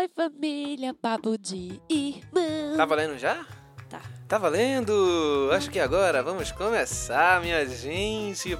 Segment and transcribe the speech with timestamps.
[0.00, 2.74] Oi, família, papo de irmão.
[2.74, 3.44] Tá valendo já?
[3.86, 4.00] Tá.
[4.26, 5.50] Tá valendo!
[5.52, 8.56] Acho que agora vamos começar, minha gente.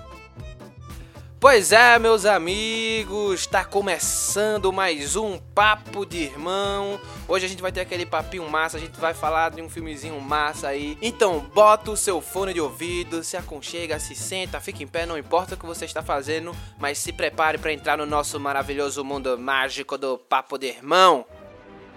[1.40, 7.00] Pois é, meus amigos, tá começando mais um Papo de Irmão.
[7.26, 10.20] Hoje a gente vai ter aquele papinho massa, a gente vai falar de um filmezinho
[10.20, 10.98] massa aí.
[11.00, 15.16] Então, bota o seu fone de ouvido, se aconchega, se senta, fica em pé, não
[15.16, 19.38] importa o que você está fazendo, mas se prepare para entrar no nosso maravilhoso mundo
[19.38, 21.24] mágico do Papo de Irmão.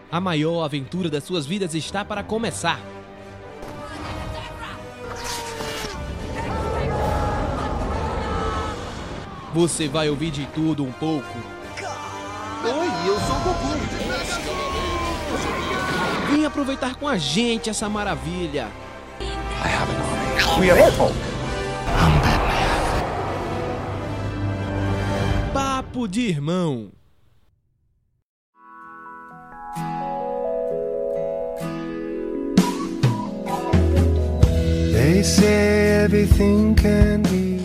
[0.09, 2.80] A maior aventura das suas vidas está para começar.
[9.53, 11.38] Você vai ouvir de tudo um pouco.
[12.63, 13.67] Oi, eu sou o Goku.
[16.31, 18.67] Vem aproveitar com a gente essa maravilha.
[20.59, 21.13] We are Hulk.
[25.54, 26.90] Papo de irmão.
[34.91, 37.62] They say everything can be.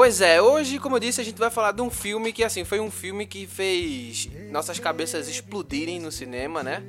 [0.00, 2.64] Pois é, hoje, como eu disse, a gente vai falar de um filme que, assim,
[2.64, 6.82] foi um filme que fez nossas cabeças explodirem no cinema, né?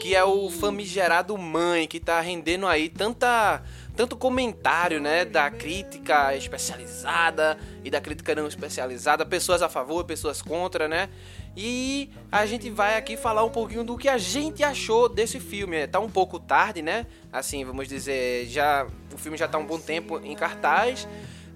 [0.00, 3.62] Que é o famigerado Mãe, que tá rendendo aí tanta,
[3.94, 5.24] tanto comentário, né?
[5.24, 11.08] Da crítica especializada e da crítica não especializada, pessoas a favor, pessoas contra, né?
[11.56, 15.86] E a gente vai aqui falar um pouquinho do que a gente achou desse filme.
[15.86, 17.06] Tá um pouco tarde, né?
[17.32, 21.06] Assim, vamos dizer, já o filme já tá um bom tempo em cartaz.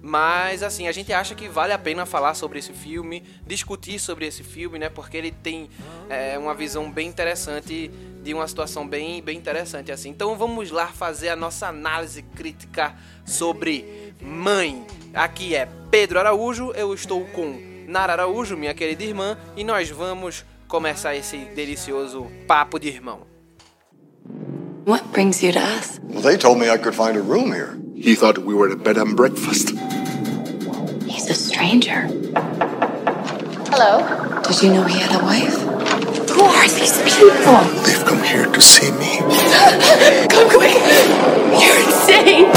[0.05, 4.27] Mas assim, a gente acha que vale a pena falar sobre esse filme, discutir sobre
[4.27, 4.89] esse filme, né?
[4.89, 5.69] Porque ele tem
[6.09, 7.89] é, uma visão bem interessante
[8.21, 10.09] de uma situação bem, bem interessante assim.
[10.09, 12.93] Então vamos lá fazer a nossa análise crítica
[13.25, 14.85] sobre Mãe.
[15.13, 20.43] Aqui é Pedro Araújo, eu estou com Nara Araújo, minha querida irmã, e nós vamos
[20.67, 23.32] começar esse delicioso papo de irmão.
[24.85, 25.97] What brings you to us?
[26.03, 27.79] Well, they told me I could find a room here.
[27.95, 29.69] He thought we were at a bed and breakfast.
[31.07, 32.01] He's a stranger.
[33.71, 34.41] Hello.
[34.43, 35.55] Did you know he had a wife?
[36.31, 37.63] Who are these people?
[37.85, 39.19] They've come here to see me.
[40.29, 40.75] Come quick!
[41.63, 42.51] You're insane!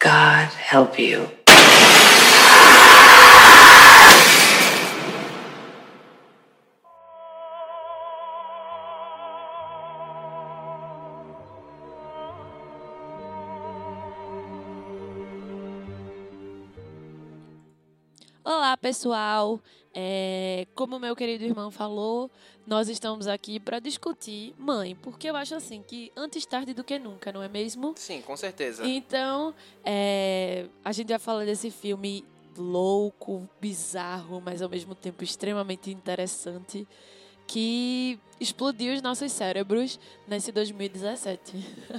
[0.00, 1.28] God help you.
[18.76, 19.60] Olá, pessoal.
[19.94, 22.30] É, como meu querido irmão falou,
[22.66, 26.98] nós estamos aqui para discutir Mãe, porque eu acho assim que antes tarde do que
[26.98, 27.94] nunca, não é mesmo?
[27.96, 28.86] Sim, com certeza.
[28.86, 32.22] Então, é, a gente vai falar desse filme
[32.58, 36.86] louco, bizarro, mas ao mesmo tempo extremamente interessante,
[37.46, 39.98] que explodiu os nossos cérebros
[40.28, 41.54] nesse 2017.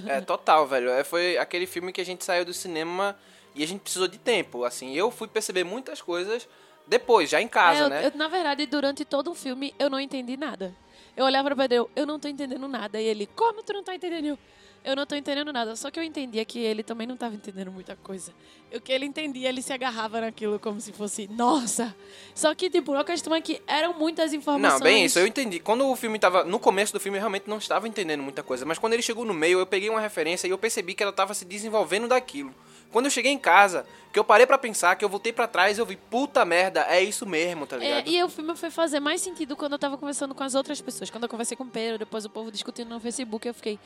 [0.05, 0.89] É, total, velho.
[0.91, 3.17] É, foi aquele filme que a gente saiu do cinema
[3.55, 4.63] e a gente precisou de tempo.
[4.63, 6.47] Assim, eu fui perceber muitas coisas
[6.87, 8.05] depois, já em casa, É, eu- né?
[8.07, 10.73] eu, na verdade, durante todo o filme, eu não entendi nada.
[11.15, 13.01] Eu olhava pra Pedro, eu, eu não tô entendendo nada.
[13.01, 14.25] E ele, como tu não tá entendendo?
[14.27, 14.37] Eu,
[14.85, 15.75] Eu não tô entendendo nada.
[15.75, 18.31] Só que eu entendia que ele também não tava entendendo muita coisa.
[18.73, 21.93] O que ele entendia, ele se agarrava naquilo como se fosse, nossa!
[22.33, 24.79] Só que, tipo, a questão é que eram muitas informações.
[24.79, 25.59] Não, bem isso, eu entendi.
[25.59, 26.45] Quando o filme tava.
[26.45, 28.65] No começo do filme eu realmente não estava entendendo muita coisa.
[28.65, 31.11] Mas quando ele chegou no meio, eu peguei uma referência e eu percebi que ela
[31.11, 32.53] tava se desenvolvendo daquilo.
[32.91, 35.77] Quando eu cheguei em casa, que eu parei pra pensar, que eu voltei pra trás,
[35.77, 38.07] eu vi, puta merda, é isso mesmo, tá É, ligado?
[38.09, 41.09] e o filme foi fazer mais sentido quando eu tava conversando com as outras pessoas.
[41.09, 43.77] Quando eu conversei com o Pedro, depois o povo discutindo no Facebook, eu fiquei,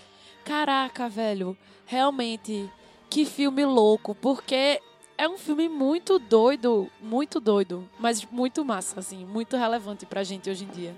[0.45, 2.69] caraca, velho, realmente,
[3.09, 4.16] que filme louco.
[4.16, 4.79] Porque
[5.17, 10.50] é um filme muito doido, muito doido, mas muito massa, assim, muito relevante pra gente
[10.50, 10.95] hoje em dia.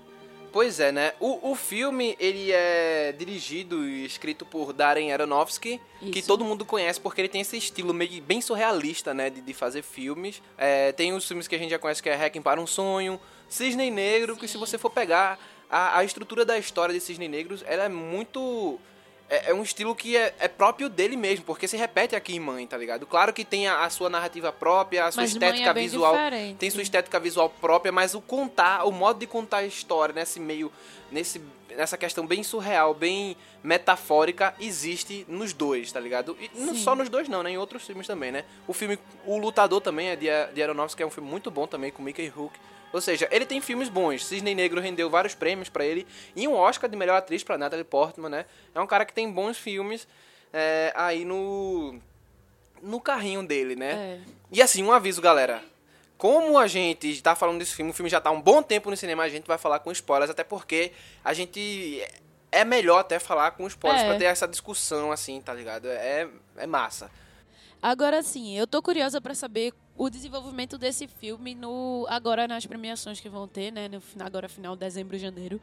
[0.54, 1.14] Pois é, né?
[1.18, 5.80] O, o filme, ele é dirigido e escrito por Darren Aronofsky,
[6.12, 6.28] que Isso.
[6.28, 9.30] todo mundo conhece porque ele tem esse estilo meio bem surrealista, né?
[9.30, 10.40] De, de fazer filmes.
[10.56, 13.18] É, tem os filmes que a gente já conhece que é Hacking para um Sonho,
[13.48, 17.64] Cisne Negro, que se você for pegar a, a estrutura da história de Cisne Negros,
[17.66, 18.78] ela é muito...
[19.34, 22.40] É, é um estilo que é, é próprio dele mesmo, porque se repete aqui em
[22.40, 23.06] Mãe, tá ligado?
[23.06, 26.14] Claro que tem a, a sua narrativa própria, a sua Mas Mãe estética é visual
[26.14, 26.56] diferente.
[26.58, 30.38] tem sua estética visual própria, mas o contar, o modo de contar a história nesse
[30.38, 30.70] meio,
[31.10, 31.40] nesse,
[31.76, 36.36] nessa questão bem surreal, bem metafórica, existe nos dois, tá ligado?
[36.40, 36.80] E não Sim.
[36.82, 37.50] só nos dois não, né?
[37.50, 38.44] Em outros filmes também, né?
[38.68, 41.66] O filme O Lutador também é de, de Aronofsky, que é um filme muito bom
[41.66, 42.58] também, com Mickey Rourke.
[42.94, 44.24] Ou seja, ele tem filmes bons.
[44.24, 46.06] Cisne Negro rendeu vários prêmios pra ele
[46.36, 48.46] e um Oscar de melhor atriz pra Natalie Portman, né?
[48.72, 50.06] É um cara que tem bons filmes
[50.52, 51.98] é, aí no
[52.80, 53.92] no carrinho dele, né?
[53.92, 54.20] É.
[54.52, 55.60] E assim, um aviso, galera.
[56.16, 58.88] como a gente tá falando desse filme, o filme já tá há um bom tempo
[58.90, 60.92] no cinema, a gente vai falar com spoilers, até porque
[61.24, 62.00] a gente.
[62.52, 64.06] É melhor até falar com spoilers É.
[64.08, 65.88] pra ter essa discussão, assim, tá ligado?
[65.88, 67.10] É, é massa.
[67.84, 73.20] Agora sim, eu tô curiosa pra saber o desenvolvimento desse filme no agora nas premiações
[73.20, 75.60] que vão ter, né, no agora final dezembro, janeiro,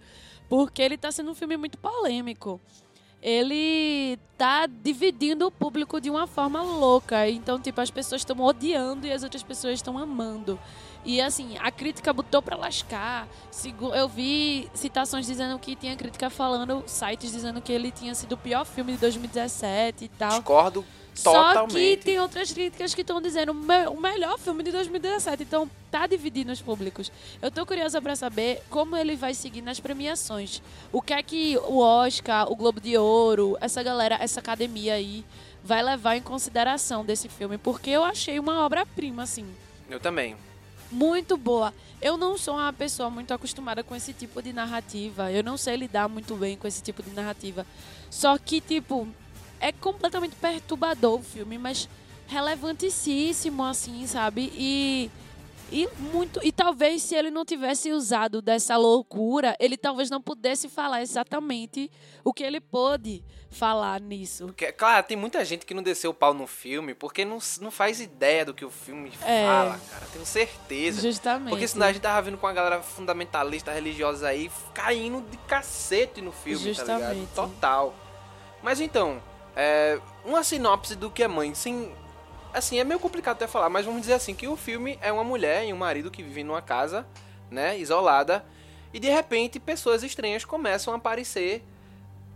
[0.47, 2.61] porque ele tá sendo um filme muito polêmico.
[3.23, 7.27] Ele tá dividindo o público de uma forma louca.
[7.27, 10.59] Então, tipo, as pessoas estão odiando e as outras pessoas estão amando.
[11.03, 13.27] E assim, a crítica botou pra lascar.
[13.95, 18.37] Eu vi citações dizendo que tinha crítica falando, sites dizendo que ele tinha sido o
[18.37, 20.29] pior filme de 2017 e tal.
[20.29, 21.73] Discordo Só totalmente.
[21.97, 25.41] que tem outras críticas que estão dizendo "Me- o melhor filme de 2017.
[25.43, 27.11] Então tá dividindo os públicos.
[27.41, 30.61] Eu tô curiosa pra saber como ele vai seguir nas premiações.
[30.91, 35.25] O que é que o Oscar, o Globo de Ouro, essa galera, essa academia aí
[35.63, 37.57] vai levar em consideração desse filme.
[37.57, 39.45] Porque eu achei uma obra-prima, assim
[39.89, 40.37] Eu também.
[40.91, 41.73] Muito boa.
[42.01, 45.31] Eu não sou uma pessoa muito acostumada com esse tipo de narrativa.
[45.31, 47.65] Eu não sei lidar muito bem com esse tipo de narrativa.
[48.09, 49.07] Só que, tipo,
[49.59, 51.87] é completamente perturbador o filme, mas
[52.27, 54.51] relevantíssimo, assim, sabe?
[54.55, 55.09] E.
[55.71, 56.39] E muito.
[56.43, 61.89] E talvez se ele não tivesse usado dessa loucura, ele talvez não pudesse falar exatamente
[62.23, 64.45] o que ele pôde falar nisso.
[64.47, 67.71] Porque, claro, tem muita gente que não desceu o pau no filme porque não, não
[67.71, 69.45] faz ideia do que o filme É.
[69.45, 70.05] fala, cara.
[70.11, 71.01] Tenho certeza.
[71.01, 71.49] Justamente.
[71.49, 76.21] Porque senão a gente tava vindo com a galera fundamentalista religiosa aí caindo de cacete
[76.21, 77.13] no filme, tá Justamente.
[77.13, 77.33] ligado?
[77.35, 77.93] Total.
[78.63, 79.21] Mas então,
[79.55, 81.93] é, uma sinopse do que é mãe, sem.
[82.53, 85.23] Assim, é meio complicado até falar, mas vamos dizer assim, que o filme é uma
[85.23, 87.05] mulher e um marido que vivem numa casa,
[87.49, 88.45] né, isolada,
[88.93, 91.63] e de repente pessoas estranhas começam a aparecer,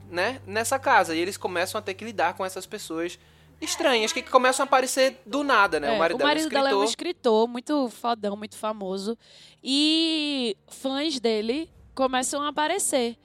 [0.10, 1.16] né, nessa casa.
[1.16, 3.20] E eles começam a ter que lidar com essas pessoas
[3.60, 5.90] estranhas, que começam a aparecer do nada, né?
[5.90, 9.18] É, o marido, dela é um dela é um escritor muito fodão, muito famoso.
[9.64, 13.18] E fãs dele começam a aparecer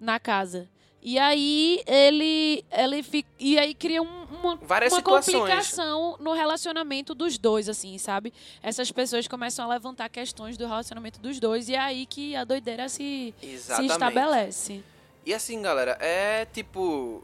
[0.00, 0.68] na casa.
[1.00, 5.34] E aí ele, ele fica, e aí cria um- uma, Várias uma situações.
[5.36, 8.32] complicação no relacionamento dos dois, assim, sabe?
[8.62, 12.44] Essas pessoas começam a levantar questões do relacionamento dos dois e é aí que a
[12.44, 14.82] doideira se, se estabelece.
[15.24, 17.22] E assim, galera, é tipo.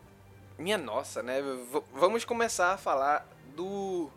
[0.59, 1.43] Minha nossa, né?
[1.43, 4.09] V- vamos começar a falar do.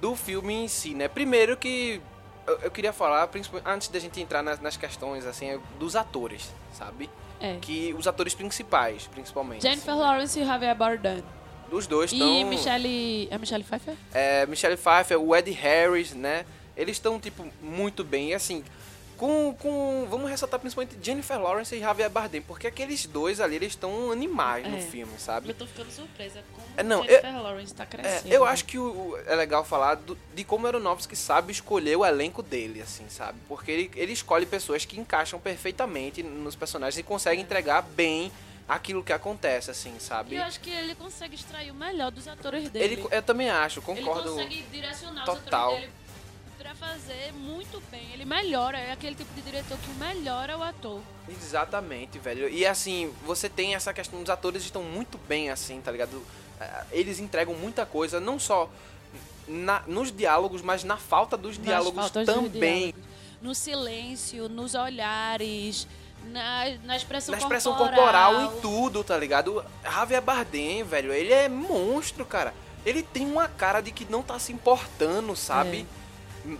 [0.00, 1.08] Do filme em si, né?
[1.08, 2.00] Primeiro que.
[2.46, 6.50] Eu, eu queria falar, principalmente, antes da gente entrar nas, nas questões, assim, dos atores,
[6.72, 7.08] sabe?
[7.42, 7.58] É.
[7.60, 9.62] Que os atores principais, principalmente.
[9.62, 11.22] Jennifer Lawrence e Javier Bardem.
[11.70, 12.44] Os dois E estão.
[12.48, 13.28] Michelle...
[13.30, 13.94] É Michelle Pfeiffer?
[14.12, 16.44] é, Michelle Pfeiffer, o Ed Harris, né?
[16.76, 18.30] Eles estão, tipo, muito bem.
[18.30, 18.62] E assim,
[19.22, 20.06] com, com.
[20.10, 24.66] Vamos ressaltar principalmente Jennifer Lawrence e Javier Bardem, porque aqueles dois ali, eles estão animais
[24.66, 24.80] no É.
[24.80, 25.48] filme, sabe?
[25.50, 28.34] Eu tô ficando surpresa como É, não, Jennifer Lawrence tá É, crescendo.
[28.34, 28.82] eu acho que o,
[29.12, 33.38] o- é legal falar do- de como Aronofsky sabe escolher o elenco dele, assim, sabe?
[33.46, 38.32] Porque ele, ele escolhe pessoas que encaixam perfeitamente nos personagens e consegue entregar bem
[38.68, 40.34] aquilo que acontece, assim, E sabe?
[40.34, 42.94] eu acho que ele consegue extrair o melhor dos atores dele.
[42.94, 44.30] Ele, eu também acho, Ele concordo.
[44.30, 45.36] consegue direcionar total.
[45.68, 45.92] os atores dele
[46.62, 48.12] pra fazer muito bem.
[48.12, 51.00] Ele melhora, é aquele tipo de diretor que melhora o ator.
[51.28, 52.48] Exatamente, velho.
[52.48, 56.22] E assim, você tem essa questão, os atores estão muito bem assim, tá ligado?
[56.60, 58.70] É, Eles entregam muita coisa, não só
[59.48, 62.50] na- nos diálogos, mas na falta dos Nas diálogos também.
[62.50, 62.94] diálogos.
[63.42, 65.88] No silêncio, nos olhares,
[66.26, 68.34] na, na expressão na expressão corporal.
[68.34, 69.64] corporal, em tudo, tá ligado?
[69.82, 72.54] Javier Bardem, velho, ele é monstro, cara.
[72.86, 75.86] Ele tem uma cara de que não tá se importando, sabe?
[75.98, 76.01] É.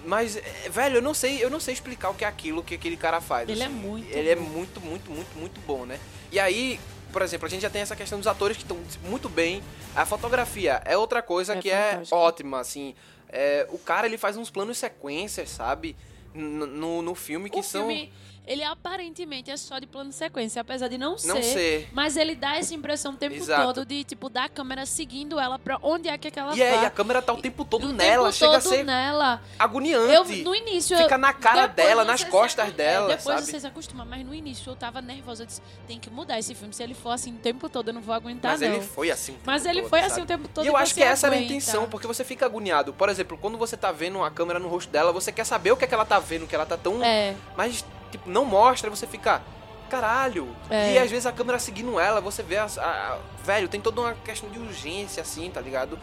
[0.05, 2.75] Mas, é, velho, eu não sei, eu não sei explicar o que é aquilo que
[2.75, 3.49] aquele cara faz.
[3.49, 3.75] Ele é assim.
[3.75, 4.43] muito Ele é bom.
[4.43, 5.99] muito, muito, muito, muito bom, né?
[6.31, 6.79] E aí,
[7.13, 9.63] por exemplo, a gente já tem essa questão dos atores que estão muito bem.
[9.95, 12.17] A fotografia é outra coisa É que é fantástica.
[12.17, 12.95] ótima, assim.
[13.29, 15.97] É, o cara, ele faz uns planos sequências, sabe?
[16.35, 17.87] N- No, no filme que O são...
[17.89, 18.13] filme,
[18.47, 21.89] ele aparentemente é só de plano de sequência, apesar de não, Não ser.
[21.93, 23.63] Mas ele dá essa impressão o tempo Exato.
[23.63, 26.83] todo de, tipo, da câmera seguindo ela pra onde é que aquela E, é, tá.
[26.83, 29.41] e a câmera tá o tempo todo o nela, tempo chega a todo ser nela.
[29.59, 30.13] agoniante.
[30.13, 30.97] Eu, no início...
[30.97, 33.51] Fica na cara dela, nas se costas dela, é, Depois sabe?
[33.51, 35.43] você se acostuma, mas no início eu tava nervosa.
[35.45, 36.75] Eu disse, tem que mudar esse filme.
[36.75, 38.69] Se ele for assim o tempo todo, eu não vou aguentar, Mas não.
[38.69, 40.13] ele foi assim o tempo Mas ele todo, foi sabe?
[40.13, 42.45] assim o tempo todo E eu acho que essa era a intenção, porque você fica
[42.45, 42.93] agoniado.
[42.93, 45.77] Por exemplo, quando você tá vendo a câmera no rosto dela, você quer saber o
[45.77, 47.03] que é que ela tá vendo, que ela tá tão.
[47.05, 47.35] É.
[47.57, 49.43] Mas, tipo, não mostra, você fica.
[49.91, 50.57] Caralho!
[50.71, 50.95] É.
[50.95, 52.79] E às vezes a câmera seguindo ela, você vê as.
[52.79, 55.99] a- a- velho, tem toda uma questão de urgência, assim, tá ligado?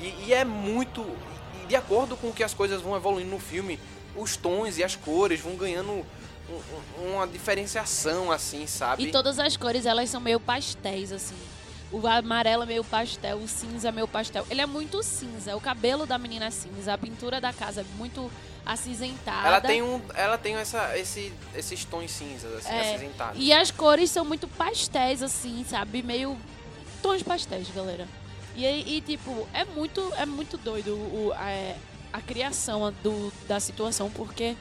[0.00, 1.04] E, e é muito.
[1.62, 3.78] E de acordo com que as coisas vão evoluindo no filme,
[4.16, 6.04] os tons e as cores vão ganhando um-
[7.00, 9.04] um- uma diferenciação, assim, sabe?
[9.04, 11.36] E todas as cores, elas são meio pastéis, assim.
[11.92, 14.44] O amarelo é meio pastel, o cinza é meio pastel.
[14.50, 15.56] Ele é muito cinza.
[15.56, 18.30] O cabelo da menina é cinza, a pintura da casa é muito
[18.68, 19.48] acinzentada.
[19.48, 20.00] Ela tem um.
[20.14, 23.42] Ela tem essa, esse, esses tons cinzas, assim, É, acinzentados.
[23.42, 26.02] E as cores são muito pastéis, assim, sabe?
[26.02, 26.36] Meio
[27.02, 28.06] tons pastéis, galera.
[28.54, 34.10] E, e, tipo, é muito, é muito doido o, a, a criação do, da situação,
[34.10, 34.56] porque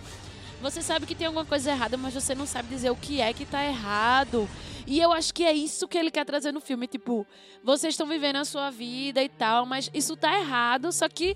[0.62, 3.34] você sabe que tem alguma coisa errada, mas você não sabe dizer o que é
[3.34, 4.48] que tá errado.
[4.86, 6.88] E eu acho que é isso que ele quer trazer no filme.
[6.88, 7.28] Tipo,
[7.64, 11.36] vocês estão vivendo a sua vida e tal, mas isso tá errado, só que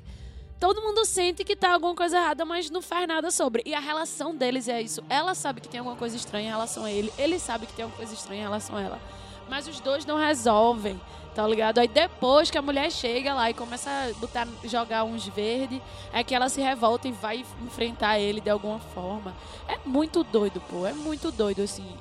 [0.61, 3.63] todo mundo sente que tá alguma coisa errada, mas não faz nada sobre.
[3.65, 5.03] E a relação deles é isso.
[5.09, 7.81] Ela sabe que tem alguma coisa estranha em relação a ele, ele sabe que tem
[7.81, 8.99] alguma coisa estranha em relação a ela.
[9.49, 11.01] Mas os dois não resolvem,
[11.33, 11.79] tá ligado?
[11.79, 15.81] Aí depois que a mulher chega lá e começa a botar, jogar uns verdes,
[16.13, 19.35] é que ela se revolta e vai enfrentar ele de alguma forma.
[19.67, 20.85] É muito doido, pô.
[20.85, 21.91] É muito doido, assim.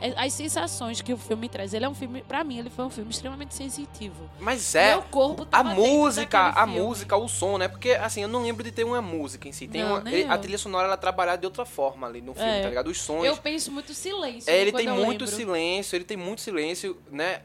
[0.00, 1.74] É- As sensações que o filme traz.
[1.74, 4.28] Ele é um filme, pra mim, ele foi um filme extremamente sensitivo.
[4.38, 4.90] Mas é.
[4.94, 6.80] Meu corpo A música, a filme.
[6.80, 7.68] música, o som, né?
[7.68, 9.68] Porque, assim, eu não lembro de ter uma música em si.
[9.68, 12.48] Tem Não, uma, ele- a trilha sonora, ela trabalhada de outra forma ali no filme,
[12.50, 12.62] É.
[12.62, 12.88] tá ligado?
[12.88, 13.24] Os sons.
[13.24, 14.50] Eu penso muito silêncio.
[14.50, 15.26] É, ele tem muito lembro.
[15.26, 17.42] silêncio, ele tem muito silêncio, né?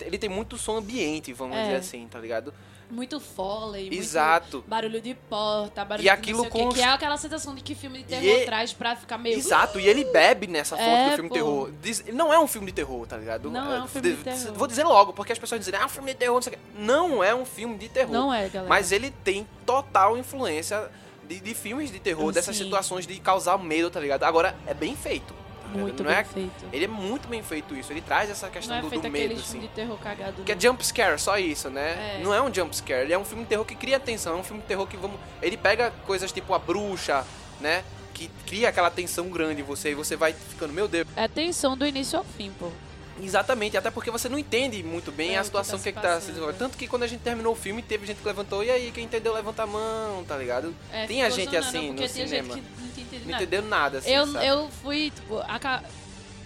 [0.00, 1.62] Ele tem muito som ambiente, vamos É.
[1.64, 2.52] dizer assim, tá ligado?
[2.90, 4.64] Muito muito Exato.
[4.66, 7.16] barulho de porta, barulho E de aquilo não sei o quê, com- que é aquela
[7.16, 9.36] sensação de que filme de terror E é- traz pra ficar meio...
[9.36, 11.34] Exato, e ele bebe nessa fonte É, do filme pô.
[11.34, 11.70] terror.
[11.82, 13.50] Diz- não é um filme de terror, tá ligado?
[13.50, 14.52] Não é um filme de De- terror.
[14.54, 16.56] Vou dizer logo, porque as pessoas dizem, ah, um filme de terror, não sei o
[16.56, 16.62] quê.
[16.78, 18.12] Não é um filme de terror.
[18.12, 18.68] Não é, galera.
[18.68, 20.88] Mas ele tem total influência
[21.26, 22.64] de, de filmes de terror, dessas Sim.
[22.64, 24.24] situações de causar medo, tá ligado?
[24.24, 25.34] Agora, é bem feito.
[25.78, 26.64] Muito não bem é, feito.
[26.72, 27.92] Ele é muito bem feito isso.
[27.92, 29.60] Ele traz essa Não questão é do, do medo, filme assim.
[29.60, 30.42] de terror cagado.
[30.42, 30.60] Que é não.
[30.60, 32.18] jump scare, só isso, né?
[32.18, 32.20] É.
[32.22, 34.40] Não é um jump scare, ele é um filme de terror que cria tensão, é
[34.40, 35.18] um filme de terror que vamos.
[35.42, 37.24] Ele pega coisas tipo a bruxa,
[37.60, 37.84] né?
[38.12, 41.06] Que cria aquela tensão grande em você e você vai ficando, meu Deus.
[41.16, 42.70] É tensão do início ao fim, pô.
[43.22, 45.88] Exatamente, até porque você não entende muito bem É, a que situação tá que, se
[45.88, 46.58] é que tá se desenvolvendo.
[46.58, 49.04] Tanto que quando a gente terminou o filme, teve gente que levantou, e aí, quem
[49.04, 50.74] entendeu, levanta a mão, tá ligado?
[50.92, 52.54] É, Tem a gente zonando, assim no cinema.
[52.54, 54.46] que não entendeu nada, assim, eu, sabe?
[54.46, 55.58] eu fui, tipo, a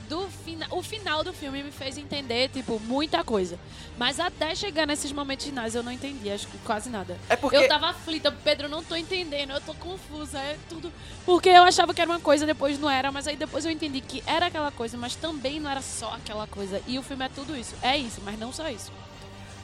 [0.08, 0.66] do fina...
[0.70, 3.58] o final do filme me fez entender, tipo, muita coisa.
[3.96, 7.16] Mas até chegar nesses momentos finais eu não entendi, acho que quase nada.
[7.28, 10.92] É porque- Eu tava aflita, Pedro, não tô entendendo, eu tô confusa, é tudo.
[11.26, 14.00] Porque eu achava que era uma coisa, depois não era, mas aí depois eu entendi
[14.00, 16.80] que era aquela coisa, mas também não era só aquela coisa.
[16.86, 17.74] E o filme é tudo isso.
[17.82, 18.90] É isso, mas não só isso.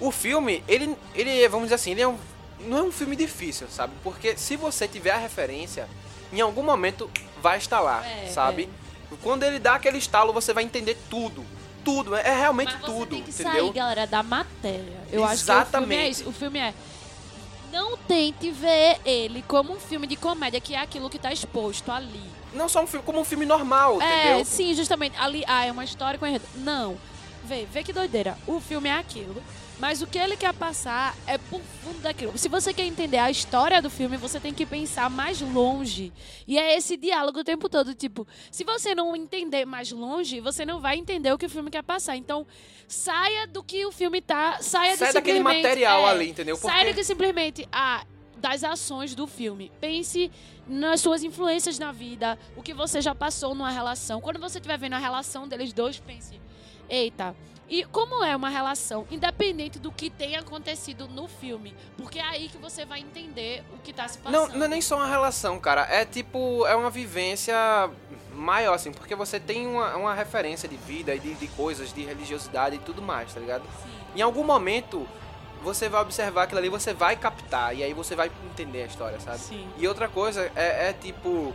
[0.01, 2.19] O filme, ele, ele vamos dizer assim, ele é um,
[2.61, 3.93] não é um filme difícil, sabe?
[4.03, 5.89] Porque se você tiver a referência,
[6.33, 7.09] em algum momento
[7.41, 8.69] vai estar lá, É, sabe?
[9.23, 11.45] Quando ele dá aquele estalo, você vai entender tudo.
[11.85, 13.53] Tudo, é realmente Mas você tudo, tem que entendeu?
[13.67, 15.01] sair, galera, da matéria.
[15.13, 16.11] Eu acho que o filme é Exatamente.
[16.11, 16.29] isso.
[16.29, 16.75] O filme é.
[17.71, 21.91] Não tente ver ele como um filme de comédia, que é aquilo que tá exposto
[21.91, 22.23] ali.
[22.55, 24.45] Não só um filme, como um filme normal, É, entendeu?
[24.45, 25.17] sim, justamente.
[25.19, 26.45] Ali, ah, é uma história com enredo.
[26.55, 26.97] Não.
[27.43, 28.39] Vê, vê que doideira.
[28.47, 29.43] O filme é aquilo.
[29.85, 32.39] Mas o que ele quer passar é por fundo daquilo.
[32.39, 36.11] Se você quer entender a história do filme, você tem que pensar mais longe.
[36.49, 37.95] E é esse diálogo o tempo todo.
[37.95, 41.71] Tipo, se você não entender mais longe, você não vai entender o que o filme
[41.71, 42.17] quer passar.
[42.17, 42.47] Então,
[42.89, 44.57] saia do que o filme tá.
[44.63, 46.57] Saia Sai de daquele material é, ali, entendeu?
[46.57, 47.69] Saia Porque- do que simplesmente.
[47.71, 48.07] Ah,
[48.39, 49.71] das ações do filme.
[49.83, 50.33] Pense
[50.67, 54.23] nas suas influências na vida, o que você já passou numa relação.
[54.23, 56.41] Quando você estiver vendo a relação deles dois, pense:
[56.89, 57.35] eita.
[57.69, 62.49] E como é uma relação, independente do que tenha acontecido no filme, porque é aí
[62.49, 64.59] que você vai entender o que tá se Não, passando.
[64.59, 65.83] não é nem só uma relação, cara.
[65.91, 67.57] É tipo, é uma vivência
[68.35, 72.03] maior, assim, porque você tem uma, uma referência de vida e de, de coisas, de
[72.05, 73.63] religiosidade e tudo mais, tá ligado?
[74.15, 75.09] Em algum momento,
[75.63, 79.19] você vai observar aquilo ali, você vai captar, e aí você vai entender a história,
[79.21, 79.39] sabe?
[79.39, 79.67] Sim.
[79.79, 81.55] E outra coisa é, é tipo.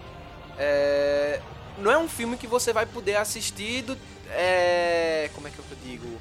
[0.58, 1.40] é,
[1.78, 3.96] não é um filme que você vai poder assistir do.
[4.32, 6.20] É, como é que eu digo?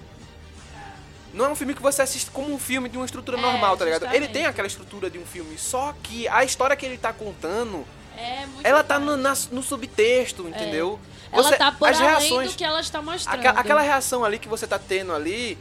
[1.32, 3.76] Não é um filme que você assiste como um filme de uma estrutura É, normal,
[3.76, 4.06] tá ligado?
[4.14, 7.86] Ele tem aquela estrutura de um filme, só que a história que ele tá contando,
[8.16, 10.98] É muito ela tá no, na- no subtexto, entendeu?
[11.30, 13.46] Ela Você- tá por as reações, do que ela está mostrando.
[13.46, 15.58] Aquela reação ali que você tá tendo ali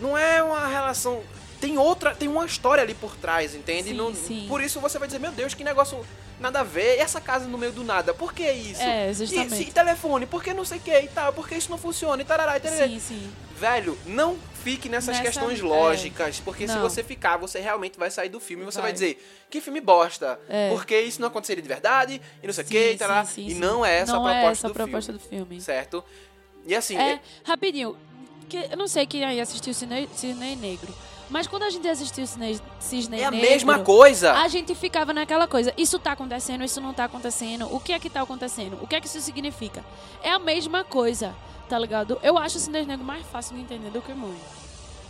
[0.00, 1.22] não é uma relação.
[1.60, 3.90] Tem outra, tem uma história ali por trás, entende?
[3.90, 4.46] Sim, Não- sim.
[4.48, 6.04] Por isso você vai dizer, meu Deus, que negócio
[6.40, 6.96] nada a ver.
[6.96, 8.14] E essa casa no meio do nada?
[8.14, 8.80] Por que isso?
[8.80, 9.60] É, E, justamente.
[9.68, 11.32] e telefone, por que não sei o que e tal?
[11.34, 12.22] Por que isso não funciona?
[12.22, 12.86] E tarará, e tarará.
[12.88, 13.30] Sim, sim.
[13.58, 15.62] Velho, não fique nessas Nessa- questões é.
[15.62, 16.80] lógicas, porque se Não.
[16.80, 18.92] você ficar, você realmente vai sair do filme e você vai, Vai.
[18.94, 20.70] dizer, que filme bosta, É.
[20.70, 23.24] porque isso não aconteceria de verdade, e não sei o que, e tarará.
[23.26, 25.28] sim, e não é essa Não a é proposta, essa a do, proposta filme, do
[25.46, 25.60] filme.
[25.60, 26.02] Certo?
[26.66, 27.96] E assim, É, rapidinho.
[28.48, 30.92] Que, eu não sei quem aí assistiu Cisne, Cisne Negro.
[31.30, 33.48] Mas quando a gente assistiu Cisne, Cisne é a Negro...
[33.48, 34.32] mesma coisa.
[34.32, 37.98] A gente ficava naquela coisa, isso tá acontecendo, isso não tá acontecendo, o que é
[38.00, 39.84] que tá acontecendo, o que é que isso significa?
[40.22, 41.34] É a mesma coisa,
[41.68, 42.18] tá ligado?
[42.22, 44.36] Eu acho o Cisne Negro mais fácil de entender do que Mãe.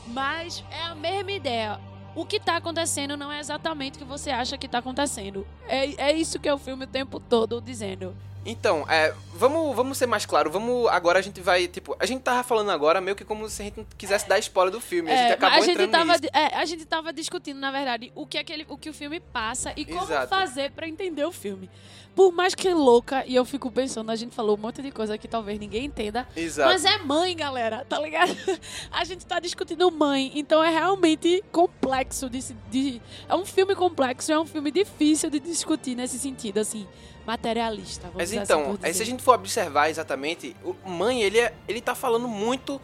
[0.08, 1.80] Mas é a mesma ideia.
[2.14, 5.46] o que tá acontecendo não é exatamente o que você acha que tá acontecendo.
[5.68, 8.14] É, é isso que é o filme o tempo todo dizendo.
[8.44, 10.50] Então, é, vamos, vamos ser mais claro.
[10.50, 10.88] Vamos.
[10.88, 13.64] Agora a gente vai, tipo, a gente tava falando agora meio que como se a
[13.66, 15.10] gente não quisesse dar spoiler do filme.
[15.10, 16.30] a gente É, acabou a gente entrando tava, nisso.
[16.32, 19.72] é, a gente tava discutindo, na verdade, o que, aquele, o que o filme passa
[19.76, 20.28] e como Exato.
[20.28, 21.68] fazer pra entender o filme.
[22.14, 25.16] Por mais que louca, e eu fico pensando, a gente falou um monte de coisa
[25.16, 26.26] que talvez ninguém entenda.
[26.34, 26.68] Exato.
[26.70, 28.36] Mas é mãe, galera, tá ligado?
[28.90, 34.32] A gente tá discutindo mãe, então é realmente complexo de, de é um filme complexo,
[34.32, 36.86] é um filme difícil de discutir nesse sentido, assim,
[37.30, 38.02] materialista.
[38.08, 41.38] Vamos Mas dizer então, assim aí se a gente for observar exatamente, o mãe, ele,
[41.38, 42.80] é, ele tá falando muito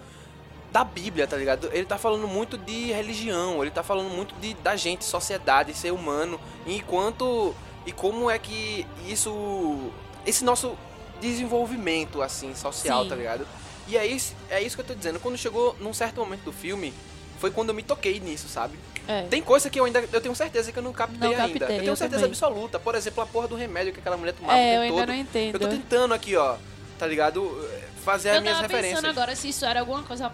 [0.73, 1.69] da Bíblia, tá ligado?
[1.73, 5.93] Ele tá falando muito de religião, ele tá falando muito de, da gente, sociedade, ser
[5.93, 7.55] humano, e enquanto.
[7.85, 9.91] E como é que isso.
[10.25, 10.77] Esse nosso
[11.21, 13.09] desenvolvimento, assim, social, Sim.
[13.09, 13.47] tá ligado?
[13.89, 15.21] E é isso, é isso que eu tô dizendo.
[15.21, 16.93] Quando chegou num certo momento do filme,
[17.39, 18.77] foi quando eu me toquei nisso, sabe?
[19.09, 19.23] É.
[19.23, 20.05] Tem coisa que eu ainda.
[20.13, 21.43] Eu tenho certeza que eu não captei, Não ainda.
[21.43, 22.31] captei, Eu tenho eu certeza também.
[22.33, 22.79] absoluta.
[22.81, 25.09] Por exemplo, a porra do remédio que aquela mulher tomava É, eu ainda todo.
[25.09, 25.55] não entendo.
[25.55, 26.57] Eu tô tentando aqui, ó,
[26.99, 27.69] tá ligado?
[28.05, 29.01] Fazer as Eu minhas tava referências.
[29.01, 30.33] pensando agora se isso era alguma coisa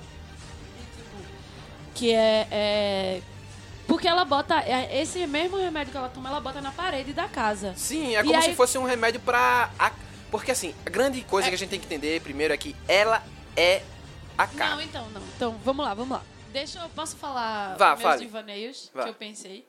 [1.94, 3.20] que é, é-
[3.86, 7.28] porque ela bota é, esse mesmo remédio que ela toma, ela bota na parede da
[7.28, 7.74] casa.
[7.76, 9.70] Sim, é E como aí- se fosse um remédio pra.
[10.30, 12.74] Porque assim, a grande coisa É- que a gente tem que entender primeiro é que
[12.88, 13.22] ela
[13.54, 13.82] é
[14.38, 14.82] a Não, cara.
[14.82, 15.20] então não.
[15.36, 16.22] Então, vamos lá, vamos lá.
[16.52, 18.20] Deixa eu posso falar Vá, meus fale.
[18.26, 19.04] divaneios Vá.
[19.04, 19.66] que eu pensei.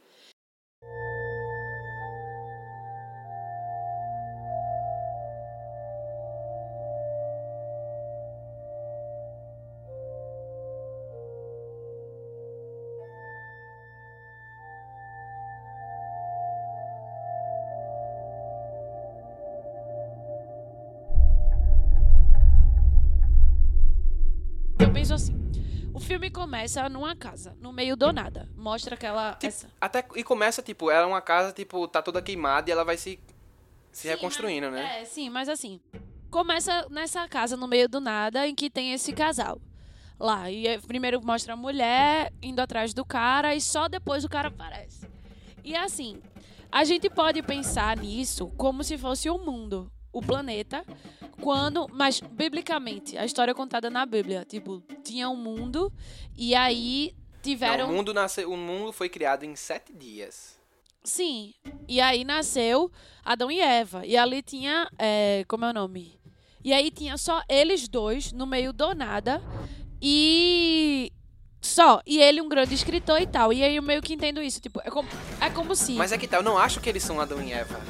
[24.80, 25.34] Eu penso assim.
[25.94, 28.50] O filme começa numa casa, no meio do nada.
[28.56, 29.34] Mostra aquela.
[29.34, 32.74] Tipo, essa- Até, e começa, tipo, ela é uma casa, tipo, tá toda queimada e
[32.74, 33.20] ela vai se,
[33.92, 35.02] se Sim, reconstruindo, mas- né?
[35.02, 35.80] É, sim, mas assim.
[36.32, 39.62] Começa nessa casa no meio do nada em que tem esse casal.
[40.20, 40.50] Lá.
[40.50, 45.08] E primeiro mostra a mulher indo atrás do cara e só depois o cara aparece.
[45.64, 46.20] E assim,
[46.72, 50.86] a gente pode pensar nisso como se fosse o mundo, o planeta,
[51.42, 51.90] quando.
[51.92, 54.46] Mas, biblicamente, a história é contada na Bíblia.
[54.46, 55.92] Tipo, tinha um mundo
[56.38, 57.88] e aí tiveram.
[57.88, 60.58] Não, o, mundo nasce, o mundo foi criado em sete dias.
[61.04, 61.54] Sim.
[61.88, 62.90] E aí nasceu
[63.26, 64.06] Adão e Eva.
[64.06, 64.90] E ali tinha.
[64.98, 66.18] é, como é o nome?
[66.64, 69.42] E aí tinha só eles dois no meio do nada.
[70.02, 71.12] E.
[71.60, 72.02] Só.
[72.06, 73.52] E ele, um grande escritor e tal.
[73.52, 74.62] E aí eu meio que entendo isso.
[74.62, 75.10] Tipo, é como,
[75.42, 75.94] é como se.
[75.94, 77.82] Mas é que tá, eu não acho que eles são Adão e Eva.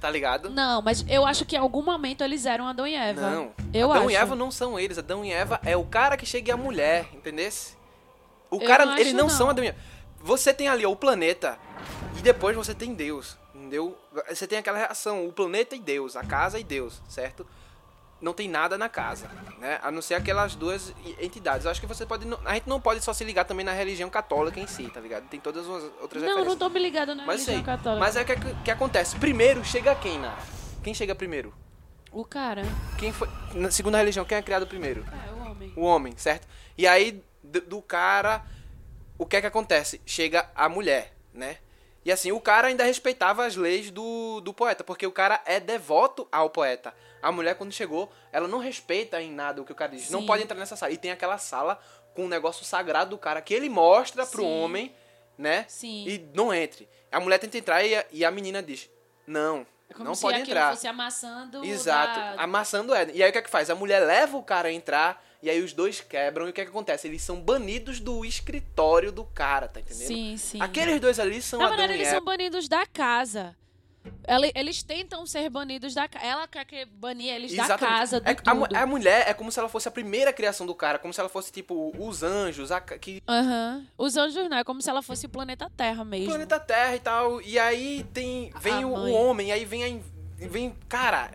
[0.00, 0.48] Tá ligado?
[0.48, 3.20] Não, mas eu acho que em algum momento eles eram Adão e Eva.
[3.30, 3.52] Não.
[3.72, 4.10] Eu Adão acho.
[4.12, 4.96] e Eva não são eles.
[4.96, 7.74] Adão e Eva é o cara que chega e a mulher, entendesse?
[8.50, 9.28] O Eu cara, não eles não, não.
[9.28, 9.78] são Adão e Eva.
[10.22, 11.58] Você tem ali ó, o planeta
[12.18, 13.96] e depois você tem Deus, entendeu?
[14.28, 17.46] Você tem aquela relação, o planeta e Deus, a casa e Deus, certo?
[18.20, 19.78] Não tem nada na casa, né?
[19.82, 21.64] A não ser aquelas duas entidades.
[21.64, 22.26] Eu acho que você pode.
[22.44, 25.26] A gente não pode só se ligar também na religião católica em si, tá ligado?
[25.28, 27.76] Tem todas as outras Não, não tô me ligada na Mas religião sei.
[27.76, 28.00] católica.
[28.00, 29.16] Mas é o que, que acontece.
[29.16, 30.36] Primeiro chega quem, na?
[30.82, 31.54] Quem chega primeiro?
[32.12, 32.62] O cara.
[32.98, 33.28] Quem foi.
[33.54, 35.04] Na segunda religião, quem é criado primeiro?
[35.26, 35.72] É, o homem.
[35.76, 36.46] O homem, certo?
[36.76, 38.44] E aí, do, do cara,
[39.16, 40.00] o que é que acontece?
[40.04, 41.56] Chega a mulher, né?
[42.04, 45.60] E assim, o cara ainda respeitava as leis do, do poeta, porque o cara é
[45.60, 46.94] devoto ao poeta.
[47.22, 50.08] A mulher, quando chegou, ela não respeita em nada o que o cara diz.
[50.10, 50.26] Não Sim.
[50.26, 50.92] pode entrar nessa sala.
[50.92, 51.78] E tem aquela sala
[52.14, 54.48] com um negócio sagrado do cara que ele mostra pro Sim.
[54.48, 54.94] homem,
[55.36, 55.66] né?
[55.68, 56.06] Sim.
[56.08, 56.88] E não entre.
[57.12, 58.88] A mulher tenta entrar e a, e a menina diz:
[59.26, 60.70] Não, É como não se pode entrar.
[60.70, 61.62] fosse amassando.
[61.64, 63.14] Exato, da- amassando Éden.
[63.16, 63.68] E aí o que é que faz?
[63.68, 66.60] A mulher leva o cara a entrar e aí os dois quebram e o que
[66.60, 67.06] é que acontece?
[67.08, 70.06] Eles são banidos do escritório do cara, tá entendendo?
[70.06, 70.60] Sim, sim.
[70.60, 73.56] Aqueles dois ali são Na Adão verdade, eles são banidos da casa.
[74.54, 76.24] Eles tentam ser banidos da casa.
[76.24, 77.98] Ela quer que banir eles da Exatamente.
[77.98, 78.76] casa, do É- tudo.
[78.76, 81.28] a mulher é como se ela fosse a primeira criação do cara, como se ela
[81.28, 83.86] fosse tipo os anjos, a, que Aham.
[83.98, 86.28] Os anjos não, é como se ela fosse o planeta Terra mesmo.
[86.28, 87.42] planeta Terra e tal.
[87.42, 91.32] E aí tem vem o, o homem, aí vem a vem, cara,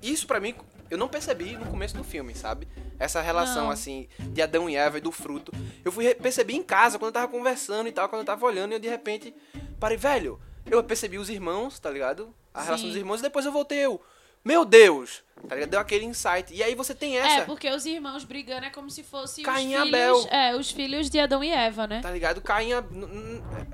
[0.00, 0.54] isso pra mim
[0.90, 2.68] eu não percebi no começo do filme, sabe?
[2.98, 3.70] Essa relação Não.
[3.70, 5.52] assim de Adão e Eva e do fruto.
[5.84, 8.72] Eu fui percebi em casa quando eu tava conversando e tal, quando eu tava olhando
[8.72, 9.34] e eu de repente
[9.78, 12.34] parei, velho, eu percebi os irmãos, tá ligado?
[12.52, 12.92] A relação Sim.
[12.92, 14.00] dos irmãos e depois eu voltei eu,
[14.44, 15.70] meu Deus, tá ligado?
[15.70, 16.52] Deu aquele insight.
[16.52, 19.74] E aí você tem essa É, porque os irmãos brigando é como se fosse Caim
[19.74, 20.16] os Abel.
[20.16, 20.32] filhos...
[20.32, 22.00] É, os filhos de Adão e Eva, né?
[22.00, 22.40] Tá ligado?
[22.40, 22.70] Caim,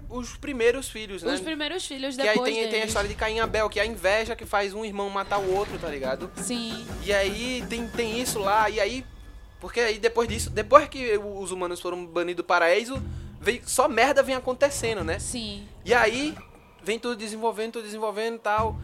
[0.09, 1.33] os primeiros filhos, né?
[1.33, 3.79] Os primeiros filhos que aí depois tem, tem a história de Caim e Abel, que
[3.79, 6.31] é a inveja que faz um irmão matar o outro, tá ligado?
[6.37, 6.87] Sim.
[7.03, 9.05] E aí tem, tem isso lá, e aí.
[9.61, 13.03] Porque aí depois disso, depois que os humanos foram banidos do paraíso,
[13.40, 15.18] vem, só merda vem acontecendo, né?
[15.18, 15.66] Sim.
[15.85, 16.35] E aí,
[16.83, 18.79] vem tudo desenvolvendo, tudo desenvolvendo e tal,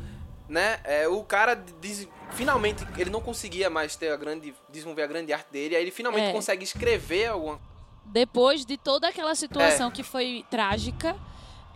[0.50, 0.80] né?
[0.84, 5.32] É, o cara, des- finalmente, ele não conseguia mais ter a grande, desenvolver a grande
[5.32, 6.32] arte dele, aí ele finalmente É.
[6.32, 7.58] consegue escrever alguma
[8.04, 9.90] Depois de toda aquela situação É.
[9.92, 11.16] que foi trágica,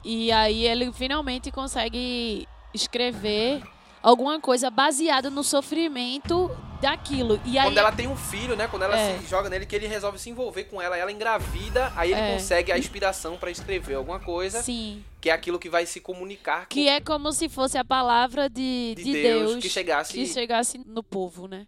[0.02, 3.62] e aí ele finalmente consegue escrever
[4.04, 7.40] alguma coisa baseada no sofrimento daquilo.
[7.46, 8.68] E aí Quando ela tem um filho, né?
[8.68, 9.18] Quando ela É.
[9.18, 12.32] se joga nele, que ele resolve se envolver com ela, ela engravida, aí ele É.
[12.34, 16.66] consegue a inspiração pra escrever alguma coisa, sim, que é aquilo que vai se comunicar
[16.68, 20.26] que é como se fosse a palavra de, de, de Deus, Deus, que chegasse, que
[20.26, 21.66] chegasse no povo, né?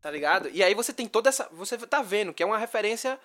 [0.00, 0.50] tá ligado?
[0.52, 3.18] E aí você tem toda essa, você tá vendo que é uma referência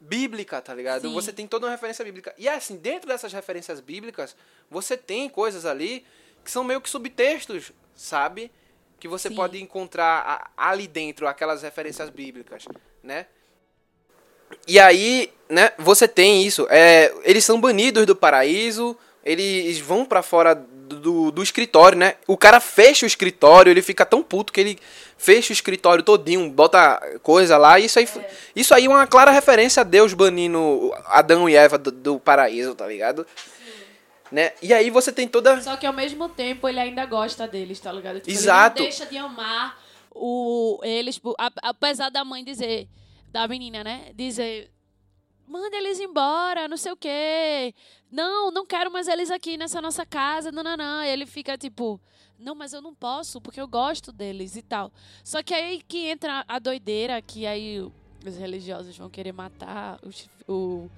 [0.00, 1.02] bíblica, tá ligado?
[1.02, 1.14] Sim.
[1.14, 2.34] Você tem toda uma referência bíblica.
[2.36, 4.34] E assim, dentro dessas referências bíblicas,
[4.70, 6.04] você tem coisas ali
[6.44, 8.50] que são meio que subtextos, sabe?
[8.98, 9.34] Que você Sim.
[9.34, 12.64] pode encontrar ali dentro aquelas referências bíblicas,
[13.02, 13.26] né?
[14.66, 16.66] E aí, né, você tem isso.
[16.70, 22.14] É, eles são banidos do paraíso, eles vão pra fora do, do, escritório, né?
[22.26, 24.78] O cara fecha o escritório, ele fica tão puto que ele
[25.16, 27.78] fecha o escritório todinho, bota coisa lá.
[27.78, 28.08] Isso aí,
[28.56, 32.74] isso aí é uma clara referência a Deus banindo Adão e Eva do, do paraíso,
[32.74, 33.26] tá ligado?
[34.30, 34.52] Né?
[34.62, 35.60] E aí você tem toda.
[35.60, 38.20] Só que ao mesmo tempo ele ainda gosta deles, tá ligado?
[38.20, 38.78] Tipo, Exato.
[38.78, 39.78] Ele não deixa de amar
[40.12, 41.20] o, eles,
[41.62, 42.88] apesar da mãe dizer,
[43.28, 44.12] da menina, né?
[44.14, 44.70] Dizer,
[45.46, 47.74] manda eles embora, não sei o quê.
[48.10, 51.02] Não, não quero mais eles aqui nessa nossa casa, não, não, não.
[51.02, 52.00] Ele fica tipo,
[52.38, 54.92] não, mas eu não posso, porque eu gosto deles e tal.
[55.24, 57.80] Só que aí que entra a doideira, que aí
[58.24, 59.98] os religiosos vão querer matar
[60.48, 60.88] o...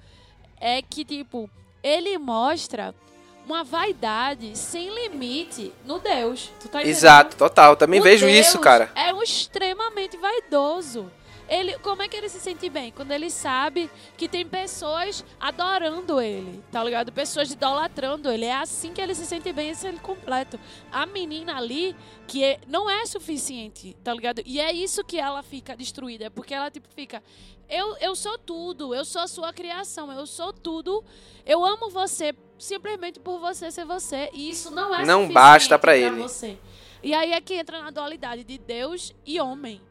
[0.59, 1.49] É que, tipo,
[1.81, 2.95] ele mostra
[3.45, 6.51] uma vaidade sem limite no Deus.
[6.59, 6.95] Tu tá entendendo?
[6.97, 7.75] Exato, total.
[7.75, 8.91] Também O vejo Deus isso, cara.
[8.95, 11.11] É um extremamente vaidoso.
[11.53, 12.91] Ele, como é que ele se sente bem?
[12.91, 17.11] Quando ele sabe que tem pessoas adorando ele, tá ligado?
[17.11, 18.45] Pessoas idolatrando ele.
[18.45, 20.59] É assim que ele se sente bem, esse é ele completo.
[20.91, 21.95] A menina ali,
[22.27, 24.41] que é- não é suficiente, tá ligado?
[24.45, 26.25] E é isso que ela fica destruída.
[26.25, 27.21] É porque ela, tipo, fica...
[27.69, 31.03] Eu, eu sou tudo, eu sou a sua criação, eu sou tudo.
[31.45, 34.29] Eu amo você simplesmente por você ser você.
[34.33, 36.21] E isso não é Não suficiente basta pra ele.
[36.21, 36.57] você.
[37.01, 39.81] E aí é que entra na dualidade de Deus e homem.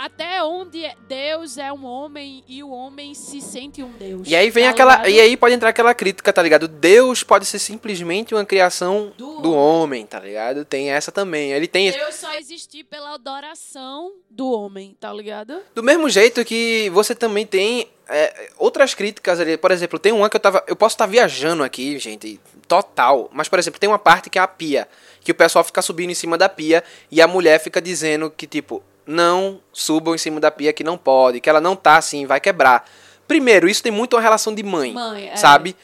[0.00, 4.26] Até onde Deus é um homem e o homem se sente um Deus.
[4.26, 4.92] E aí vem tá aquela.
[4.96, 5.10] ligado?
[5.10, 6.66] E aí pode entrar aquela crítica, tá ligado?
[6.66, 10.64] Deus pode ser simplesmente uma criação Do do, homem, tá ligado?
[10.64, 11.52] Tem essa também.
[11.52, 11.90] Ele tem.
[11.90, 15.60] Deus só existir pela adoração do homem, tá ligado?
[15.74, 19.58] Do mesmo jeito que você também tem é, outras críticas ali.
[19.58, 20.64] Por exemplo, tem uma que eu tava.
[20.66, 23.28] Eu posso estar viajando aqui, gente, total.
[23.34, 24.88] Mas, por exemplo, tem uma parte que é a pia.
[25.20, 28.46] Que o pessoal fica subindo em cima da pia e a mulher fica dizendo que,
[28.46, 32.26] tipo, não subam em cima da pia que não pode, que ela não tá assim,
[32.26, 32.88] vai quebrar.
[33.26, 35.36] Primeiro, isso tem muito uma relação de mãe, Mãe, é.
[35.36, 35.76] sabe?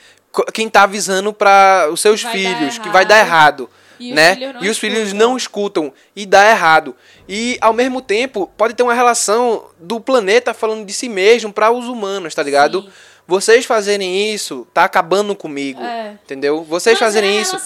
[0.52, 3.70] Quem tá avisando para os seus Vai filhos que vai dar errado.
[3.98, 4.34] E os né?
[4.34, 5.28] filhos não e os filhos escutam.
[5.28, 6.94] não escutam e dá errado.
[7.28, 11.70] E ao mesmo tempo pode ter uma relação do planeta falando de si mesmo para
[11.70, 12.82] os humanos, tá ligado?
[12.82, 12.90] Sim.
[13.28, 16.12] Vocês fazerem isso tá acabando comigo, É.
[16.24, 16.62] entendeu?
[16.62, 17.58] Vocês Mas é fazerem a isso